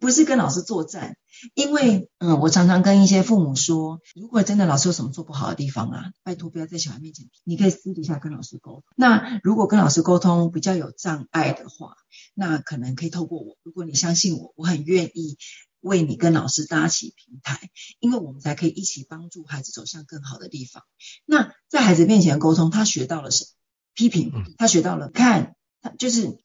[0.00, 1.16] 不是跟老师作战，
[1.54, 8.84] 因为嗯，我常常跟一些父母说，如果真的老师有什么做不好的地方啊，拜托不要在小孩面前，你可以私底下跟老师沟通。
[8.96, 11.96] 那如果跟老师沟通比较有障碍的话，
[12.34, 15.38] 那可能可以透过我，如果你相信我，我很愿意
[15.80, 20.82] 为你跟老师搭起平台，因为我们才可以一起帮助孩子走向更好的地方。
[21.24, 23.48] 那在孩子面前沟通，他学到了什么？
[23.94, 26.38] 批评，他学到了看，他就是。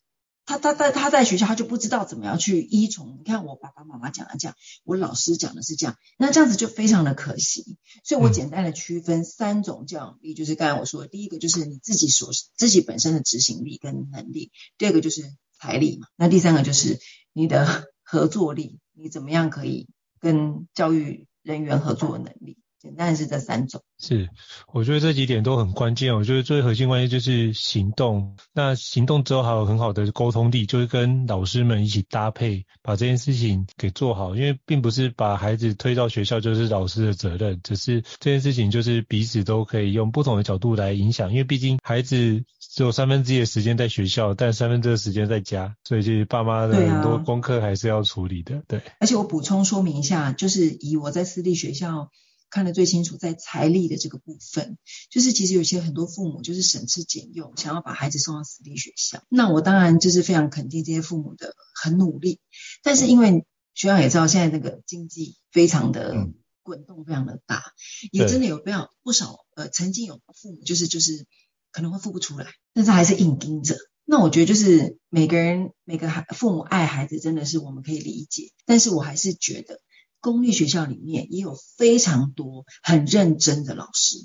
[0.50, 3.20] 他他在他在学校，他就不知道怎么样去依从。
[3.20, 7.78] 你看我爸爸妈妈讲的这样，我老师讲的是这样，那这样子就非常的可惜。
[8.04, 15.22] 所以我简单的区分三种教养力，就是刚才我说的，第一个就是你自己所自己本身的执行力跟能力，第二个就是
[15.60, 17.00] 财力嘛，那第三个就是
[17.32, 19.88] 你的 合作力，你怎么样可以
[20.20, 22.58] 跟教育人员合作的能力。
[22.82, 23.82] 简单的是这三种。
[23.98, 24.30] 是，
[24.72, 26.16] 我觉得这几点都很关键。
[26.16, 28.38] 我觉得最核心关键就是行动。
[28.54, 34.36] 那行动之后还有很好的沟通力，就是跟老师们一起搭配，把这件事情给做好。
[34.36, 41.32] 因为并不是把孩子推到学校就是老师的责任，只是这件事情就是彼此都可以用不同的角度来影响。
[41.32, 48.64] 因为毕竟孩子只有三分之一的时间在学校，但三分之二的时间在家，所以就是爸妈的很多功课还是要处理的。
[48.66, 48.92] 对，啊、对。
[49.02, 52.10] 而且我补充说明一下，就是以我在私立学校。
[52.50, 54.78] 看得最清楚，在财力的这个部分，
[55.12, 59.24] 就是其实有些很多父母就是省吃俭用，想要把孩子送到私立学校。
[59.30, 62.40] 那我当然就是非常肯定这些父母的很努力，
[62.82, 66.28] 但是因为学校也知道现在那个经济非常的
[66.64, 71.28] 滚动，非常的大，嗯、也真的有非常不少呃曾经有父母就是就是
[71.72, 73.78] 可能会付不出来，但是还是硬盯着。
[74.06, 79.80] 那我觉得就是每个人每个孩父母爱孩子真的是我们可以理解，但是我还是觉得。
[80.22, 84.18] 公立学校里面也有非常多很认真的老师，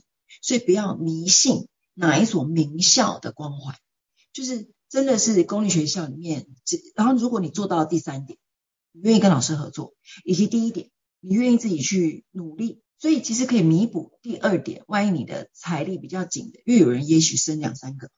[0.43, 3.77] 所以不要迷信哪一所名校的光环，
[4.33, 6.47] 就是真的是公立学校里面。
[6.95, 8.39] 然后如果你做到第三点，
[8.93, 14.83] 你愿意跟老师合作，以及第一点，你愿意自己去努力，所以其实可以弥补第二点。
[14.87, 18.11] 万一你的财力比较紧的，又有人也许生两三个，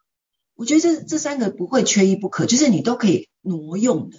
[0.55, 4.19] 我觉得这这三个不会缺一不可，就是你都可以挪用的。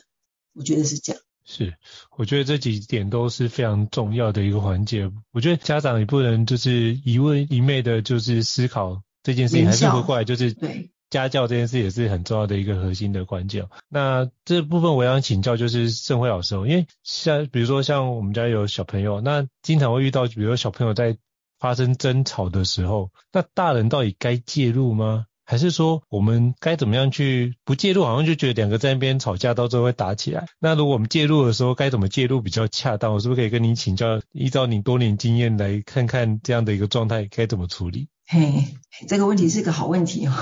[0.54, 1.22] 我觉得是这样。
[1.50, 1.76] 是，
[2.18, 5.10] 我觉得这几点都是非常重要的一个环节。
[5.32, 13.66] 我觉得家长也不能就是一味一昧的，就是思考这件事情，还是回过来就是对家教这件事也是很重要的一个核心的关键。
[13.88, 21.18] 那这部分我想请教就是盛辉老师，因为像比如说像我们家有小朋友，那经常会遇到，比如说小朋友在
[21.60, 25.28] 发生争吵的时候，那大人到底该介入吗？
[25.50, 28.04] 还是说我们该怎么样去不介入？
[28.04, 30.46] 好像就觉得两个在那边吵架，到最后会打起来。
[30.60, 33.14] 那如果我们介入的时候，该怎么介入比较恰当？
[33.14, 34.22] 我是不是可以跟您请教？
[34.34, 38.10] 依照您多年经验来看看这样的一个状态该怎么处理？
[38.26, 38.76] 嘿，
[39.08, 40.34] 这个问题是个好问题哦。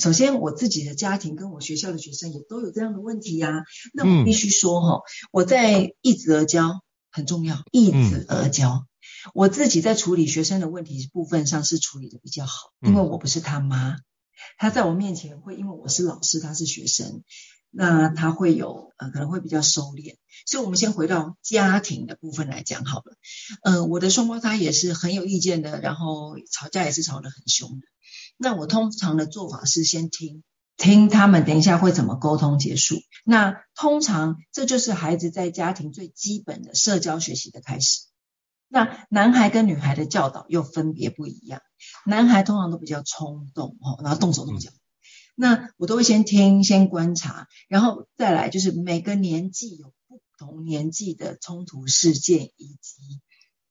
[0.00, 3.62] 首先，我自己的家庭跟我学校的学生也都有这样的问题呀、啊。
[3.94, 6.80] 那我必须说哈，嗯、我在易子而教
[7.12, 8.68] 很重要，易子而教。
[8.68, 13.98] 嗯、我自己在处理学生的问题部分上是处理的比较好，因为我不是他妈。
[14.58, 17.22] 他在我面前会，因为我是老师，他是学生，
[17.70, 20.16] 那他会有呃可能会比较收敛。
[20.46, 23.16] 所以，我们先回到家庭的部分来讲好了。
[23.62, 27.86] 呃，我的双胞胎也是很有意见的，然后吵架也是吵得很凶的。
[28.36, 30.42] 那我通常的做法是先听，
[30.76, 32.96] 听他们等一下会怎么沟通结束。
[33.24, 38.00] 那通常这就是孩子在家庭最基本的社交学习的开始。
[38.66, 41.60] 那男孩跟女孩的教导又分别不一样，
[42.06, 44.70] 男孩通常都比较冲动哦，然后动手动脚。
[45.34, 53.20] 那我都会先听，先观察，然后再来就是每个年纪有不同年纪的冲突事件以及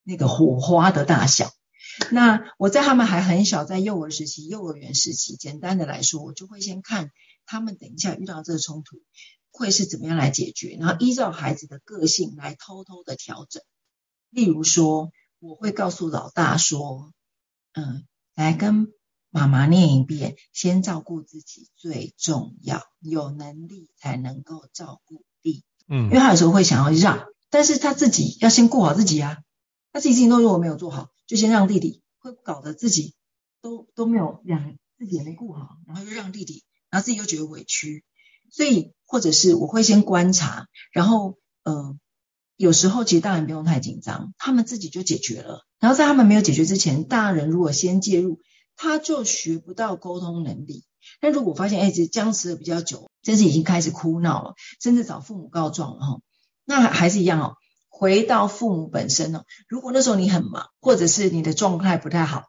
[0.04, 1.52] 那个火花的大小。
[2.12, 7.12] 那我在他们还很小，在幼儿时期、幼儿园时期，简单的来说，我就会先看
[7.46, 8.98] 他们等一下遇到这个冲突
[9.52, 13.62] 会是怎么样来解决，然后依照孩子的个性来偷偷的调整。
[14.30, 17.12] 例如说，我会告诉老大说
[17.74, 18.06] ：“嗯，
[18.36, 18.94] 来跟
[19.30, 25.64] 妈妈念一遍，先照顾自己最重要，有能力才能够照顾弟。
[25.88, 29.38] 嗯，因为他有时候会想要让，但是他自己要先顾好自己啊。
[29.92, 33.16] 他自己事情都如果没有做好，就先让弟弟，会搞得自己
[33.62, 38.04] 都都没有两自己也没顾好，然后又让弟弟，然后自己又觉得委屈。
[38.52, 42.00] 所以，或者是我会先观察，然后嗯。”
[42.60, 45.66] 有时候其实大人不用太紧张，他们自己就解决了。
[45.80, 48.42] 然后在他们没有解决之前，大人如果先介入，
[48.76, 50.84] 他就学不到沟通能力。
[51.22, 56.20] 但如果发现哎，这僵持了比较久，甚至已经开始哭闹了，甚至找父母告状了哈，
[56.66, 57.56] 那还是一样哦。
[57.88, 62.48] 回到父母本身哦，如果那时候你很忙，或者是你的状态不太好，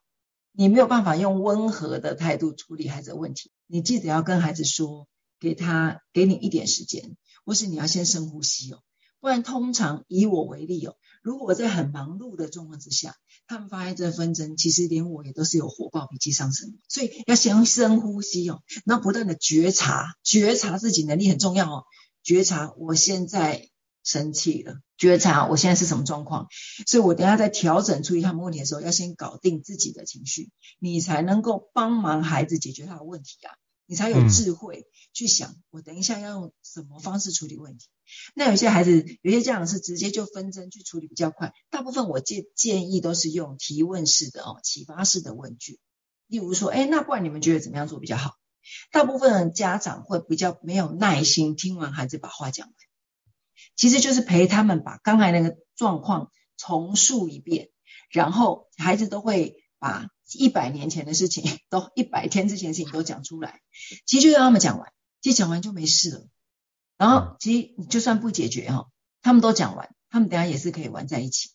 [0.51, 5.07] 你没有办法用温和的态度处理孩子的问题，你记得要跟孩子说，
[5.38, 8.81] 给他给你一点时间，或是你要先深呼吸哦。
[9.20, 13.14] 不然，通常以我为例哦，如果我在很忙碌的状况之下，
[13.46, 21.85] 他们发生这纷争，其实连我也都是有火爆、脾气上升，所以要先深呼吸哦，然后不断的觉察，觉察自己能力很重要哦，
[22.22, 23.68] 觉察我现在
[24.02, 26.48] 生气了，觉察我现在是什么状况，
[26.87, 33.52] 所以我等下在调整处理他们问题的时候，要先搞定自己的情绪，你才能够帮忙孩子解决他的问题啊，
[33.90, 37.88] 你才有智慧去想，我等一下要用什么方式处理问题。
[38.37, 41.53] 那有些孩子，有些家长是直接就纷争去处理比较快。
[41.70, 45.81] 大部分我建建议都是用提问式的哦，启发式的问句。
[46.29, 48.37] 例如说，哎，那不然你们觉得怎么样做比较好？
[48.92, 52.74] 大部分的家长会比较没有耐心听完孩子把话讲完，
[53.74, 57.70] 其实就是陪他们把刚才那个状况重述一遍，
[58.09, 63.61] 然后孩子都会把一百年前的事情都一百天之前的事情都讲出来，
[64.07, 66.29] 其实就让他们讲完，其实讲完就没事了。
[66.97, 68.91] 然后其实你就算不解决哈，
[69.22, 71.51] 他们都讲完，他们等下也是可以玩在一起，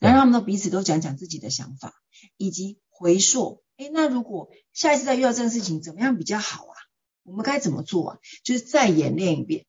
[0.00, 1.94] 然后他们都彼此都讲讲自己的想法，
[2.36, 6.74] 以及回溯，哎，那如果下一次再遇到这个事情，怎么样比较好啊？
[7.22, 8.18] 我们该怎么做啊？
[8.42, 9.66] 就是再演练一遍。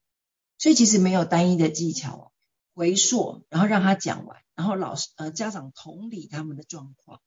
[0.58, 2.32] 所以其实没有单一的技巧哦，
[2.74, 7.22] 回溯，然后让他讲完，然后老师呃家长同理他们的状况。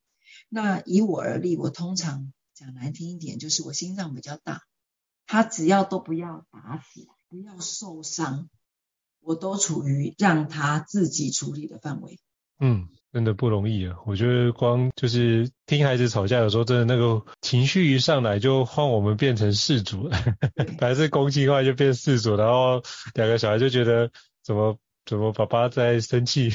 [0.54, 4.60] 那以我而立，我通常讲难听一点，就是我心脏比较大，
[5.26, 8.50] 他只要都不要打起来，不要受伤，
[9.20, 12.20] 我都处于让他自己处理的范围。
[12.60, 12.88] 嗯。
[13.12, 13.94] 真的不容易啊！
[14.06, 20.18] 我觉得光就是听孩子吵架，有时候真的那个情绪一上来，就换我们变成事主了。
[20.78, 22.82] 本来是公鸡，后来就变事主，然后
[23.12, 24.10] 两个小孩就觉得
[24.42, 26.50] 怎么怎么爸爸在生气。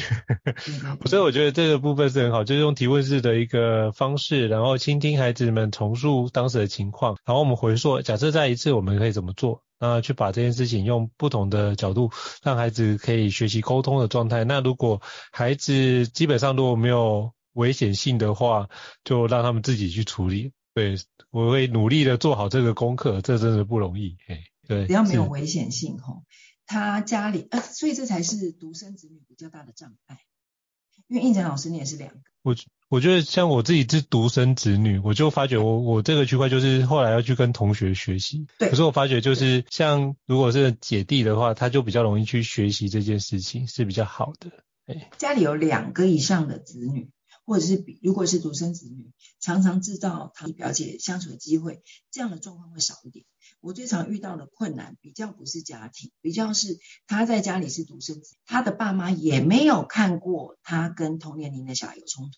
[1.06, 9.64] 所以我觉得这个部分是很好，就是用提问式的一个方式，然后倾听孩子们重述当时的情况，然后我们回溯，假设再一次我们可以怎么做。
[9.80, 12.10] 那去把这件事情用不同的角度，
[12.42, 14.44] 让孩子可以学习沟通的状态。
[14.44, 18.70] 那如果孩子基本上如果没有危险性的话，
[19.04, 20.52] 就让他们自己去处理。
[20.74, 20.96] 对，
[21.30, 24.18] 我会努力的做好这个功课，这真的不容易。
[24.28, 26.24] 哎，对，只要没有危险性吼，
[26.68, 30.20] 他家里呃，所以这才是独生子女比较大的障碍。
[31.08, 32.56] 因为应成老师你也是两个，我。
[32.90, 38.48] 我觉得像我自己是独生子女，我就发觉我我这个区块就是后来要去跟同学学习。
[38.58, 38.70] 对。
[38.70, 44.64] 可是我发觉就是像如果是姐弟的话，他就比较容易去学习这件事情是比较好的。
[44.86, 47.12] 哎，家里有两个以上的子女，
[47.46, 49.12] 或者是比如果是独生子女，
[49.42, 53.26] 常常制造他表姐相处的机会，这样的状况会少一点。
[53.60, 56.78] 我最常遇到的困难比较不是家庭，比较是
[57.08, 62.32] 他在家里是独生子，他的爸妈也没有看过他跟同年龄的小孩有冲突。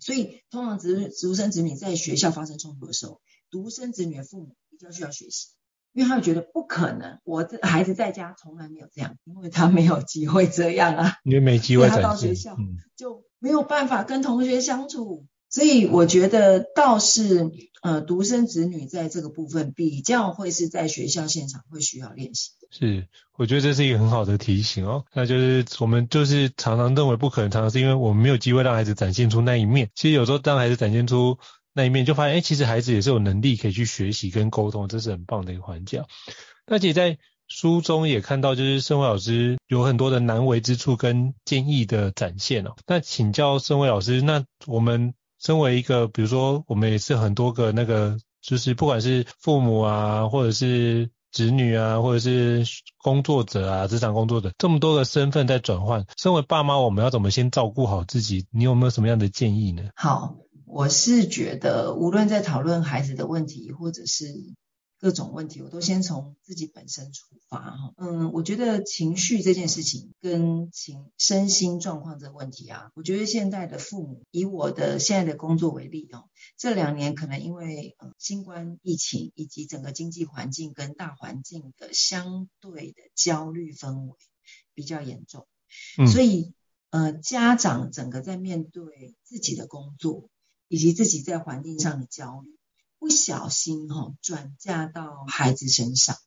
[0.00, 3.20] 所以，通常独独生子女在学校发生冲突的时候，
[3.50, 5.48] 独生子女的父母比较需要学习，
[5.92, 12.56] 因为他会觉得不可能，我这孩子在家从来没有这样，因为他没有机会这样啊，因为没机会，他到学校
[12.96, 15.26] 就没有办法跟同学相处。
[15.50, 17.50] 所以我觉得倒是，
[17.82, 22.68] 呃，独生子女在这个部分比较会是在学校现场会需要练习的。
[22.70, 25.04] 是，我觉得这是一个很好的提醒哦。
[25.12, 29.90] 那就是我们就是常常认为不可能，常常是因为我们没有机会让孩子展现出那一面。
[29.96, 31.36] 其实有时候当孩子展现出
[31.72, 36.04] 那一面，就发现，哎，其实孩子也是有能力可以去学习跟沟通，这是很棒的一个环节。
[36.64, 42.76] 那其实在书中也看到，就是盛惠老师有很多的难为之处跟建议的展现哦。
[42.86, 45.12] 那请教盛惠老师，那我们。
[45.40, 52.64] 身为一个，比如说我们也是很多个那个，就是不管是父母啊，或者是子女啊，或者是
[53.02, 56.04] 工作者啊，职场工作者，这么多个身份在转换。
[56.16, 58.46] 身为爸妈，我们要怎么先照顾好自己？
[58.50, 59.84] 你有没有什么样的建议呢？
[59.96, 60.36] 好，
[60.66, 64.26] 我是觉得无论在讨论孩子的问题，或者是。
[65.00, 67.94] 各种问题，我都先从自己本身出发哈。
[67.96, 76.28] 嗯，我觉得情绪这件事情跟情身心状况这个问题啊，我觉得现在的父母，以我的现在的工作为例哦，
[76.58, 84.18] 这两年可能因为呃新冠疫情以及整个经济环境跟大环境的相对的焦虑氛围
[84.74, 85.46] 比较严重，
[85.96, 86.52] 嗯，所以
[86.90, 90.28] 呃家长整个在面对自己的工作
[90.68, 92.59] 以及自己在环境上的焦虑。
[93.00, 96.18] 不小心哈、哦、转嫁到孩子身上，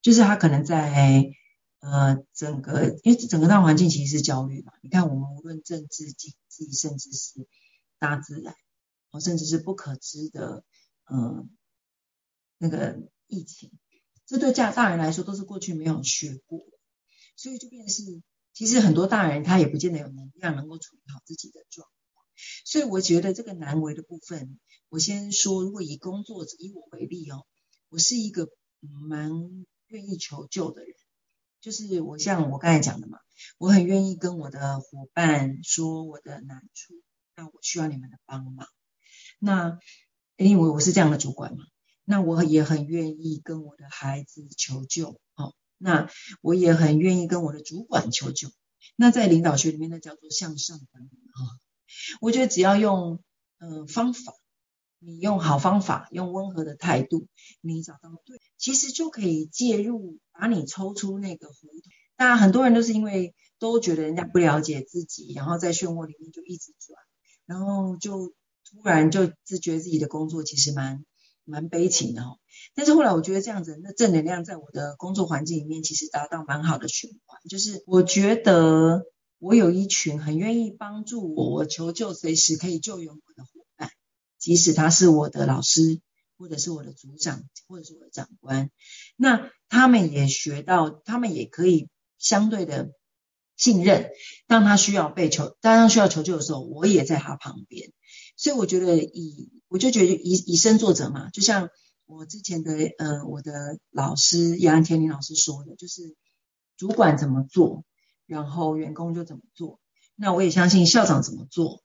[0.00, 1.32] 就是他可能在
[1.80, 4.72] 呃整个，因为整个大环境其实是焦虑嘛。
[4.80, 7.48] 你看我们无论政治、经济，甚至是
[7.98, 8.54] 大自然，
[9.10, 10.62] 哦，甚至是不可知的，
[11.10, 11.48] 嗯、呃，
[12.58, 13.72] 那个疫情，
[14.24, 16.64] 这对家大人来说都是过去没有学过，
[17.34, 18.22] 所以就变成是，
[18.52, 22.01] 其实很多大人他也不见得有能量能够处理好自己的状况。
[22.64, 24.58] 所以我觉得这个难为的部分，
[24.88, 27.46] 我先说，如果以工作以我为例哦，
[27.88, 28.48] 我是一个
[28.80, 29.30] 蛮
[29.86, 30.94] 愿意求救的人，
[31.60, 33.18] 就是我像我刚才讲的嘛，
[33.58, 36.94] 我很愿意跟我的伙伴说我的难处，
[37.36, 38.66] 那我需要你们的帮忙。
[39.38, 39.78] 那
[40.36, 41.64] 因为我是这样的主管嘛，
[42.04, 46.10] 那我也很愿意跟我的孩子求救哦，那
[46.40, 48.50] 我也很愿意跟我的主管求救。
[48.96, 51.58] 那在领导学里面，那叫做向上管理哈。
[52.20, 53.20] 我觉得只要用
[53.64, 54.34] 嗯、方法，
[54.98, 57.28] 你用好方法，用温和的态度，
[57.60, 61.80] 你找到对，其实就可以介入，把你抽出那个胡同。
[62.16, 66.98] 当然，很多人都是因为都觉得人家不了解自己，然后在漩涡里面就一直转，
[67.46, 68.32] 然后就
[68.68, 71.04] 突然就自觉自己的工作其实蛮
[71.44, 72.38] 蛮悲情的哦。
[72.74, 79.04] 但是后来我觉得这样子，那正能量在我的工作环境里面其实达到蛮好的循环，就是我觉得。
[79.42, 83.90] 我有一群很愿意帮助我，我求救随时可以救援我的伙伴，
[84.38, 86.00] 即使他是我的老师，
[86.38, 88.70] 或者是我的组长，或者是我的长官，
[89.16, 91.88] 那他们也学到，他们也可以
[92.18, 92.92] 相对的
[93.56, 94.10] 信任。
[94.46, 97.92] 当他需要被求，当他需要求救的时候，我也在他旁边。
[98.36, 101.68] 所以我觉得以，我就觉得以以身作则嘛，就像
[102.06, 106.14] 我之前的呃我的老师杨安天林老师说的，就是
[106.76, 107.82] 主管怎么做。
[108.32, 109.78] 然后员工就怎么做，
[110.16, 111.82] 那我也相信校长怎么做，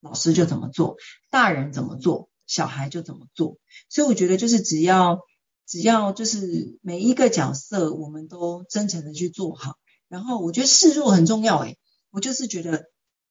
[0.00, 0.96] 老师就怎么做，
[1.30, 3.58] 大人怎么做，小孩就怎么做。
[3.88, 5.20] 所以我觉得就是只要
[5.66, 9.74] 只要就是每一个角色，我们都真诚的去做好。
[10.08, 11.76] 然后我觉得示弱很重要诶，
[12.10, 12.84] 我就是觉得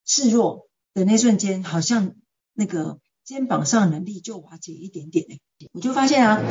[0.06, 2.16] 示弱的那瞬间，好像
[2.54, 5.42] 那个肩膀上能力就瓦解一点点诶，
[5.72, 6.42] 我就发现啊，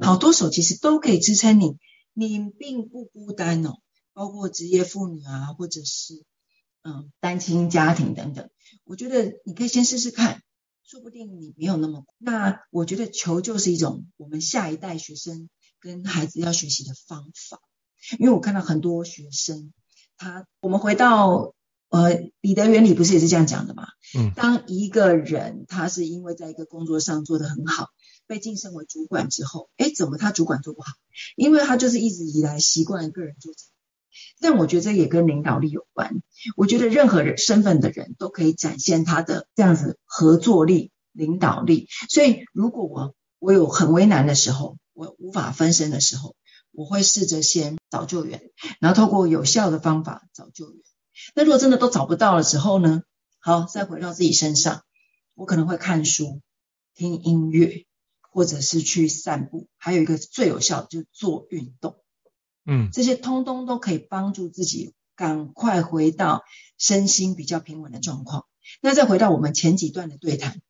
[0.00, 1.76] 好多手其实都可以支撑你，
[2.14, 3.78] 你并不孤单哦。
[4.18, 6.24] 包括职业妇女啊，或者是
[6.82, 8.50] 嗯单亲家庭等等，
[8.82, 10.42] 我觉得你可以先试试看，
[10.84, 12.04] 说不定你没有那么。
[12.18, 15.48] 那我觉得求救是一种我们下一代学生
[15.78, 17.60] 跟孩子要学习的方法，
[18.18, 19.72] 因为我看到很多学生，
[20.16, 21.54] 他我们回到
[21.88, 23.86] 呃彼得原理不是也是这样讲的嘛？
[24.16, 27.90] 嗯，当一个人他是因为在一个工作上做得很好，
[28.26, 30.90] 被晋升为主管之后，哎，怎么他主管做不好？
[31.36, 33.54] 因为他就是一直以来习惯一个人做。
[34.40, 36.22] 但我觉得这也跟领导力有关。
[36.56, 41.88] 我觉得任何人身份的人都可以展现他的这样子合作力、领导力。
[42.08, 46.36] 所以，如果我我有很为难的时候，我无法分身的时候，
[46.72, 48.50] 我会试着先找救援，
[48.80, 50.80] 然后透过有效的方法找救援。
[51.34, 53.02] 那如果真的都找不到了之后呢？
[53.40, 54.82] 好，再回到自己身上，
[55.34, 56.40] 我可能会看书、
[56.94, 57.86] 听音乐，
[58.32, 59.68] 或者是去散步。
[59.76, 61.96] 还有一个最有效的就是做运动。
[62.70, 66.44] 嗯，这些通通都可以帮助自己赶快回到
[66.76, 68.44] 身心比较平稳的状况。
[68.82, 70.60] 那再回到我们前几段的对谈，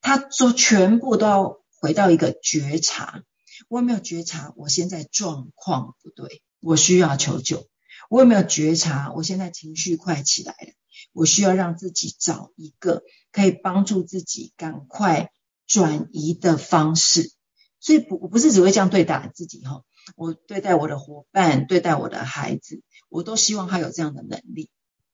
[0.00, 3.22] 他说全部都要回到一个觉察。
[3.68, 7.68] 我有没有觉察我现在状况不对，我需要求救？
[8.10, 10.72] 我有没有觉察我现在情绪快起来了？
[11.12, 15.30] 我需要让自己找一个可以帮助自己赶快
[15.68, 17.30] 转移的方式。
[17.78, 19.84] 所以不，我不是只会这样对打自己哈。
[20.16, 24.70] 我对待我的伙伴，对待我的孩子，我都希望他有这样的能力。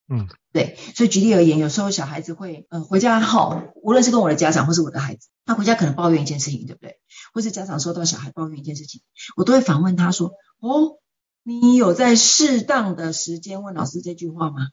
[0.07, 0.77] 嗯，对。
[0.95, 6.99] 所以举例而言，有时候小孩子会，呃，回家后，无论是跟我的家长或是我的孩子，他回家可能抱怨一件事情，对不对？
[7.33, 9.01] 或是家长收到小孩抱怨一件事情，
[9.37, 10.97] 我都会反问他说：“哦，
[11.43, 14.67] 你有在适当的时间问老师这句话吗？”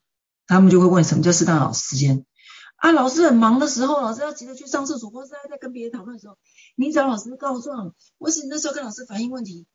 [0.49, 2.25] 他们就会问：“什么叫适当的老师时间？”
[2.75, 6.37] 啊，老师很忙的时候，老师要急着去上厕所，或是在跟别人讨论的时候，
[6.75, 9.67] 你找老师告状，或是你那时候跟老师反映问题。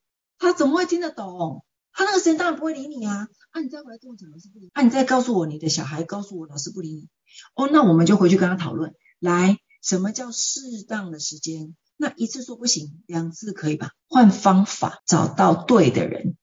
[0.44, 1.64] 他怎么会听得懂？
[1.92, 3.28] 他那个时间当然不会理你啊！
[3.52, 7.08] 啊，你再回来跟我讲老师不理你，啊，你再告诉我你的小孩告诉我老师不理你。
[7.56, 11.76] 哦，那我们就回去跟他讨论，来，什么叫适当的时间？
[11.98, 13.92] 那一次说不行，两次可以吧？
[14.08, 16.36] 换方法，找到对的人，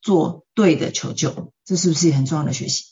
[0.00, 2.86] 做对的求救，这是不是很重要的学习？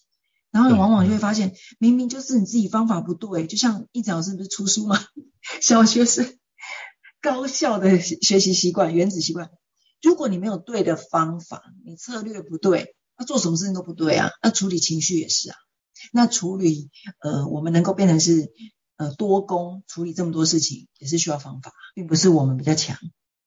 [0.50, 5.00] 然后你往往就会发现，明明就是你自己方法不对，就像一早老师不是出书吗？
[5.62, 6.38] 小学生
[7.22, 9.50] 高效的学习习惯，原子习惯。
[10.02, 14.30] 如果你没有对的方法，你策略不对，那做什么事情都不对啊。
[14.42, 15.56] 那处理情绪也是啊。
[16.12, 16.90] 那处理
[17.20, 18.52] 呃，我们能够变成是
[18.96, 22.98] 呃多功，处理这么多事情也是需要方法，并不是我们比较强，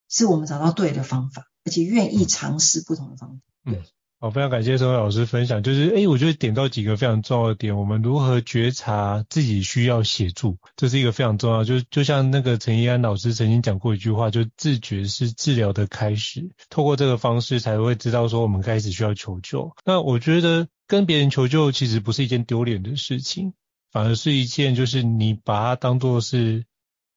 [0.09, 3.71] 是我们找到对的方法，而且愿意尝试不同的方法。
[3.71, 3.83] 对。
[4.17, 19.75] 好，非常感谢松蔚老师分享，就是诶，我觉得点到几个非常重要的点，我们如何觉察自己需要协助，这是一个非常重要，就就像那个陈一安老师曾经讲过一句话，就自觉是治疗的开始，透过这个方式才会知道说我们开始需要求救。
[19.83, 23.53] 那我觉得跟别人求救其实不是一件丢脸的事情，
[23.91, 26.63] 反而是一件就是你把它当做是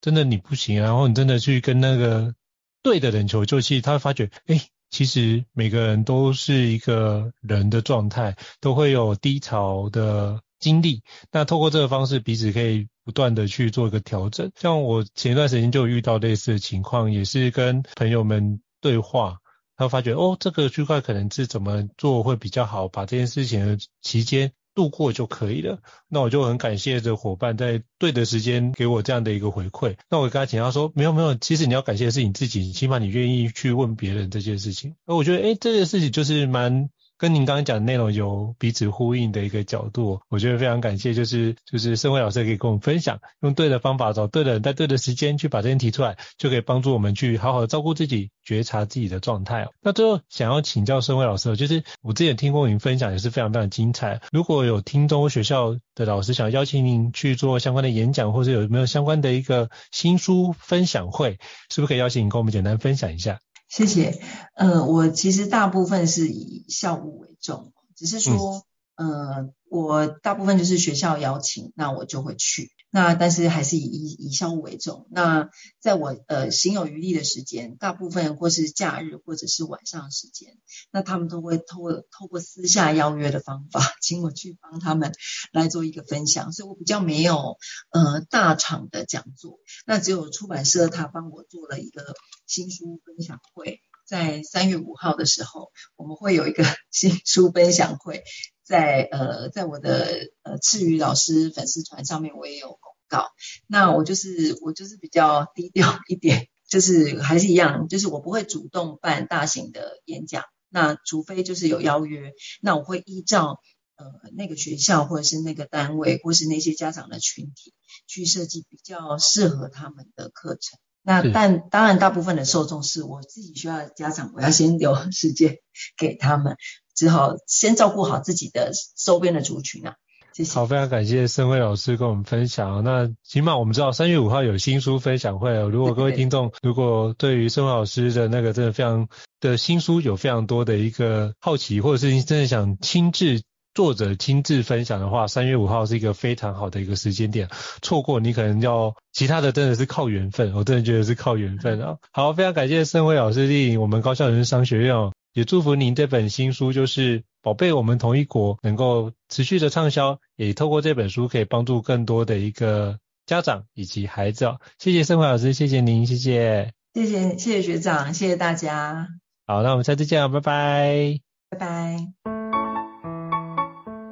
[0.01, 2.35] 真的你不行，然后你真的去跟那个
[2.83, 4.61] 对的人求救，其实他会发觉，诶
[4.91, 11.03] 其实每个人都是一个人的状态，都会有低潮的经历。
[11.31, 14.51] 那透过这个方式，彼此可以不断的去做一个调整。
[14.57, 19.39] 像我前一段时间就遇到类似的情况，也是跟朋友们对话，
[19.77, 24.53] 他发觉哦，这个区块可能是怎么做会比较好，把这件事情的期间。
[24.79, 29.97] 度过就可以了，那我就很感谢这伙伴在对的时间给我这样的一个回馈。
[30.09, 34.95] 那我跟他讲，他说没有没有，其实你要感谢的是你自己，起码你愿意去问别人这件事情。
[35.05, 49.69] 而我觉得，诶，这件事情就是蛮跟您刚刚讲的内容有彼此呼应的一个角度，我觉得非常感谢，就是就是盛惠老师可以跟我们分享，用对的方法找对的人，在对的时间去把这些提出来，就可以帮助我们去好好的照顾自己，觉察自己的状态。
[49.83, 61.39] 那最后想要请教盛惠老师，就是我之前听过您分享也是非常非常精彩，如果有听众或学校的老师想邀请您去做相关的演讲，或者有没有相关的一个新书分享会，
[61.69, 63.41] 是不是可以邀请您跟我们简单分享一下？
[63.69, 64.21] 谢谢。
[64.55, 68.65] 呃，我其实大部分是以校务为重，只是说，
[68.97, 72.71] 嗯、呃，我大部分就是学校邀请，那我就会去。
[72.91, 75.07] 那但是还是以以以商务为重。
[75.11, 80.57] 那在我呃行有余力的时间，大部分或是假日或者是晚上时间，
[80.91, 85.13] 那他们都会透过透过私下邀约的方法， 请我去帮他们
[85.53, 86.53] 来做一个分享。
[86.53, 87.59] 所以我比较没有
[87.91, 92.15] 呃大场的讲座，那只有出版社他帮我做了一个
[92.47, 98.25] 新书分享会，在三月五号的时候，我们会有一个 新书分享会。
[98.65, 103.29] 在呃，在我的呃赤羽老师粉丝团上面，我也有公告。
[103.67, 110.45] 那我就是我就是比较低调一点，就是还是一样，就是我不会主动办大型的演讲。
[110.69, 113.59] 那除非就是有邀约，那我会依照
[113.97, 114.05] 呃
[114.37, 117.73] 那个学校或者是那个单位或是那些家长的群体
[118.07, 120.79] 去设计比较适合他们的课程。
[121.09, 125.57] 那但当然大部分的受众是我自己需要的家长，我要先留时间
[125.97, 126.59] 给他们。
[126.95, 129.95] 只好先照顾好自己的周边的族群啊，
[130.35, 130.53] 谢谢。
[130.53, 132.85] 好，非常感谢盛辉老师跟我们分享。
[132.85, 135.71] 那起码我们知道三月五号有新书分享会哦。
[135.71, 139.09] 如果各位听众如果对于盛辉老师的那个真的非常
[139.41, 143.41] 的新书有非常多的一个好奇，或者是你真的想亲自
[143.79, 147.49] 作者亲自分享的话，三月五号是一个非常好的一个时间点。
[147.81, 151.97] 错过你可能要其他的真的是靠缘分，我真的觉得是靠缘分啊。
[152.11, 155.13] 好，非常感谢盛惠老师莅临我们高校人生商学院哦。
[155.33, 164.59] 也祝福您这本新书就是《宝贝，我们同一国》能够持续的畅销，也透过这本书可以帮助更多的一个家长以及孩子哦。
[164.81, 169.07] 谢谢盛惠老师，谢谢您，谢谢，谢谢谢谢学长，谢谢大家。
[169.47, 171.21] 好，那我们下次见啊，拜拜，
[171.51, 172.38] 拜拜。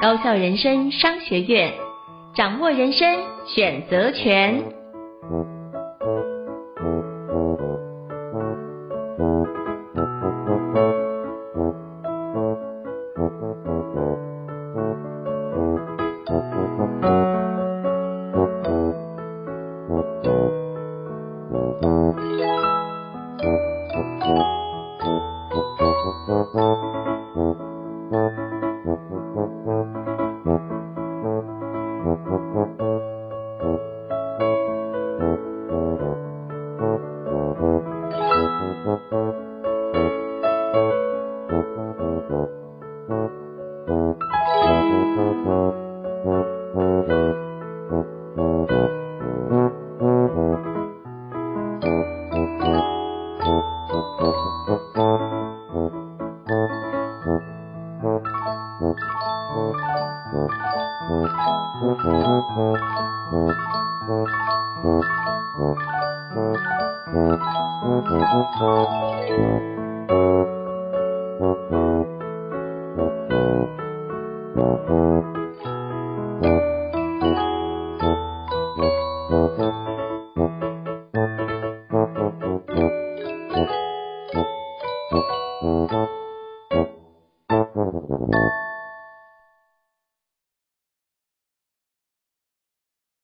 [0.06, 1.74] 高校人生商学院，
[2.32, 4.62] 掌握人生选择权。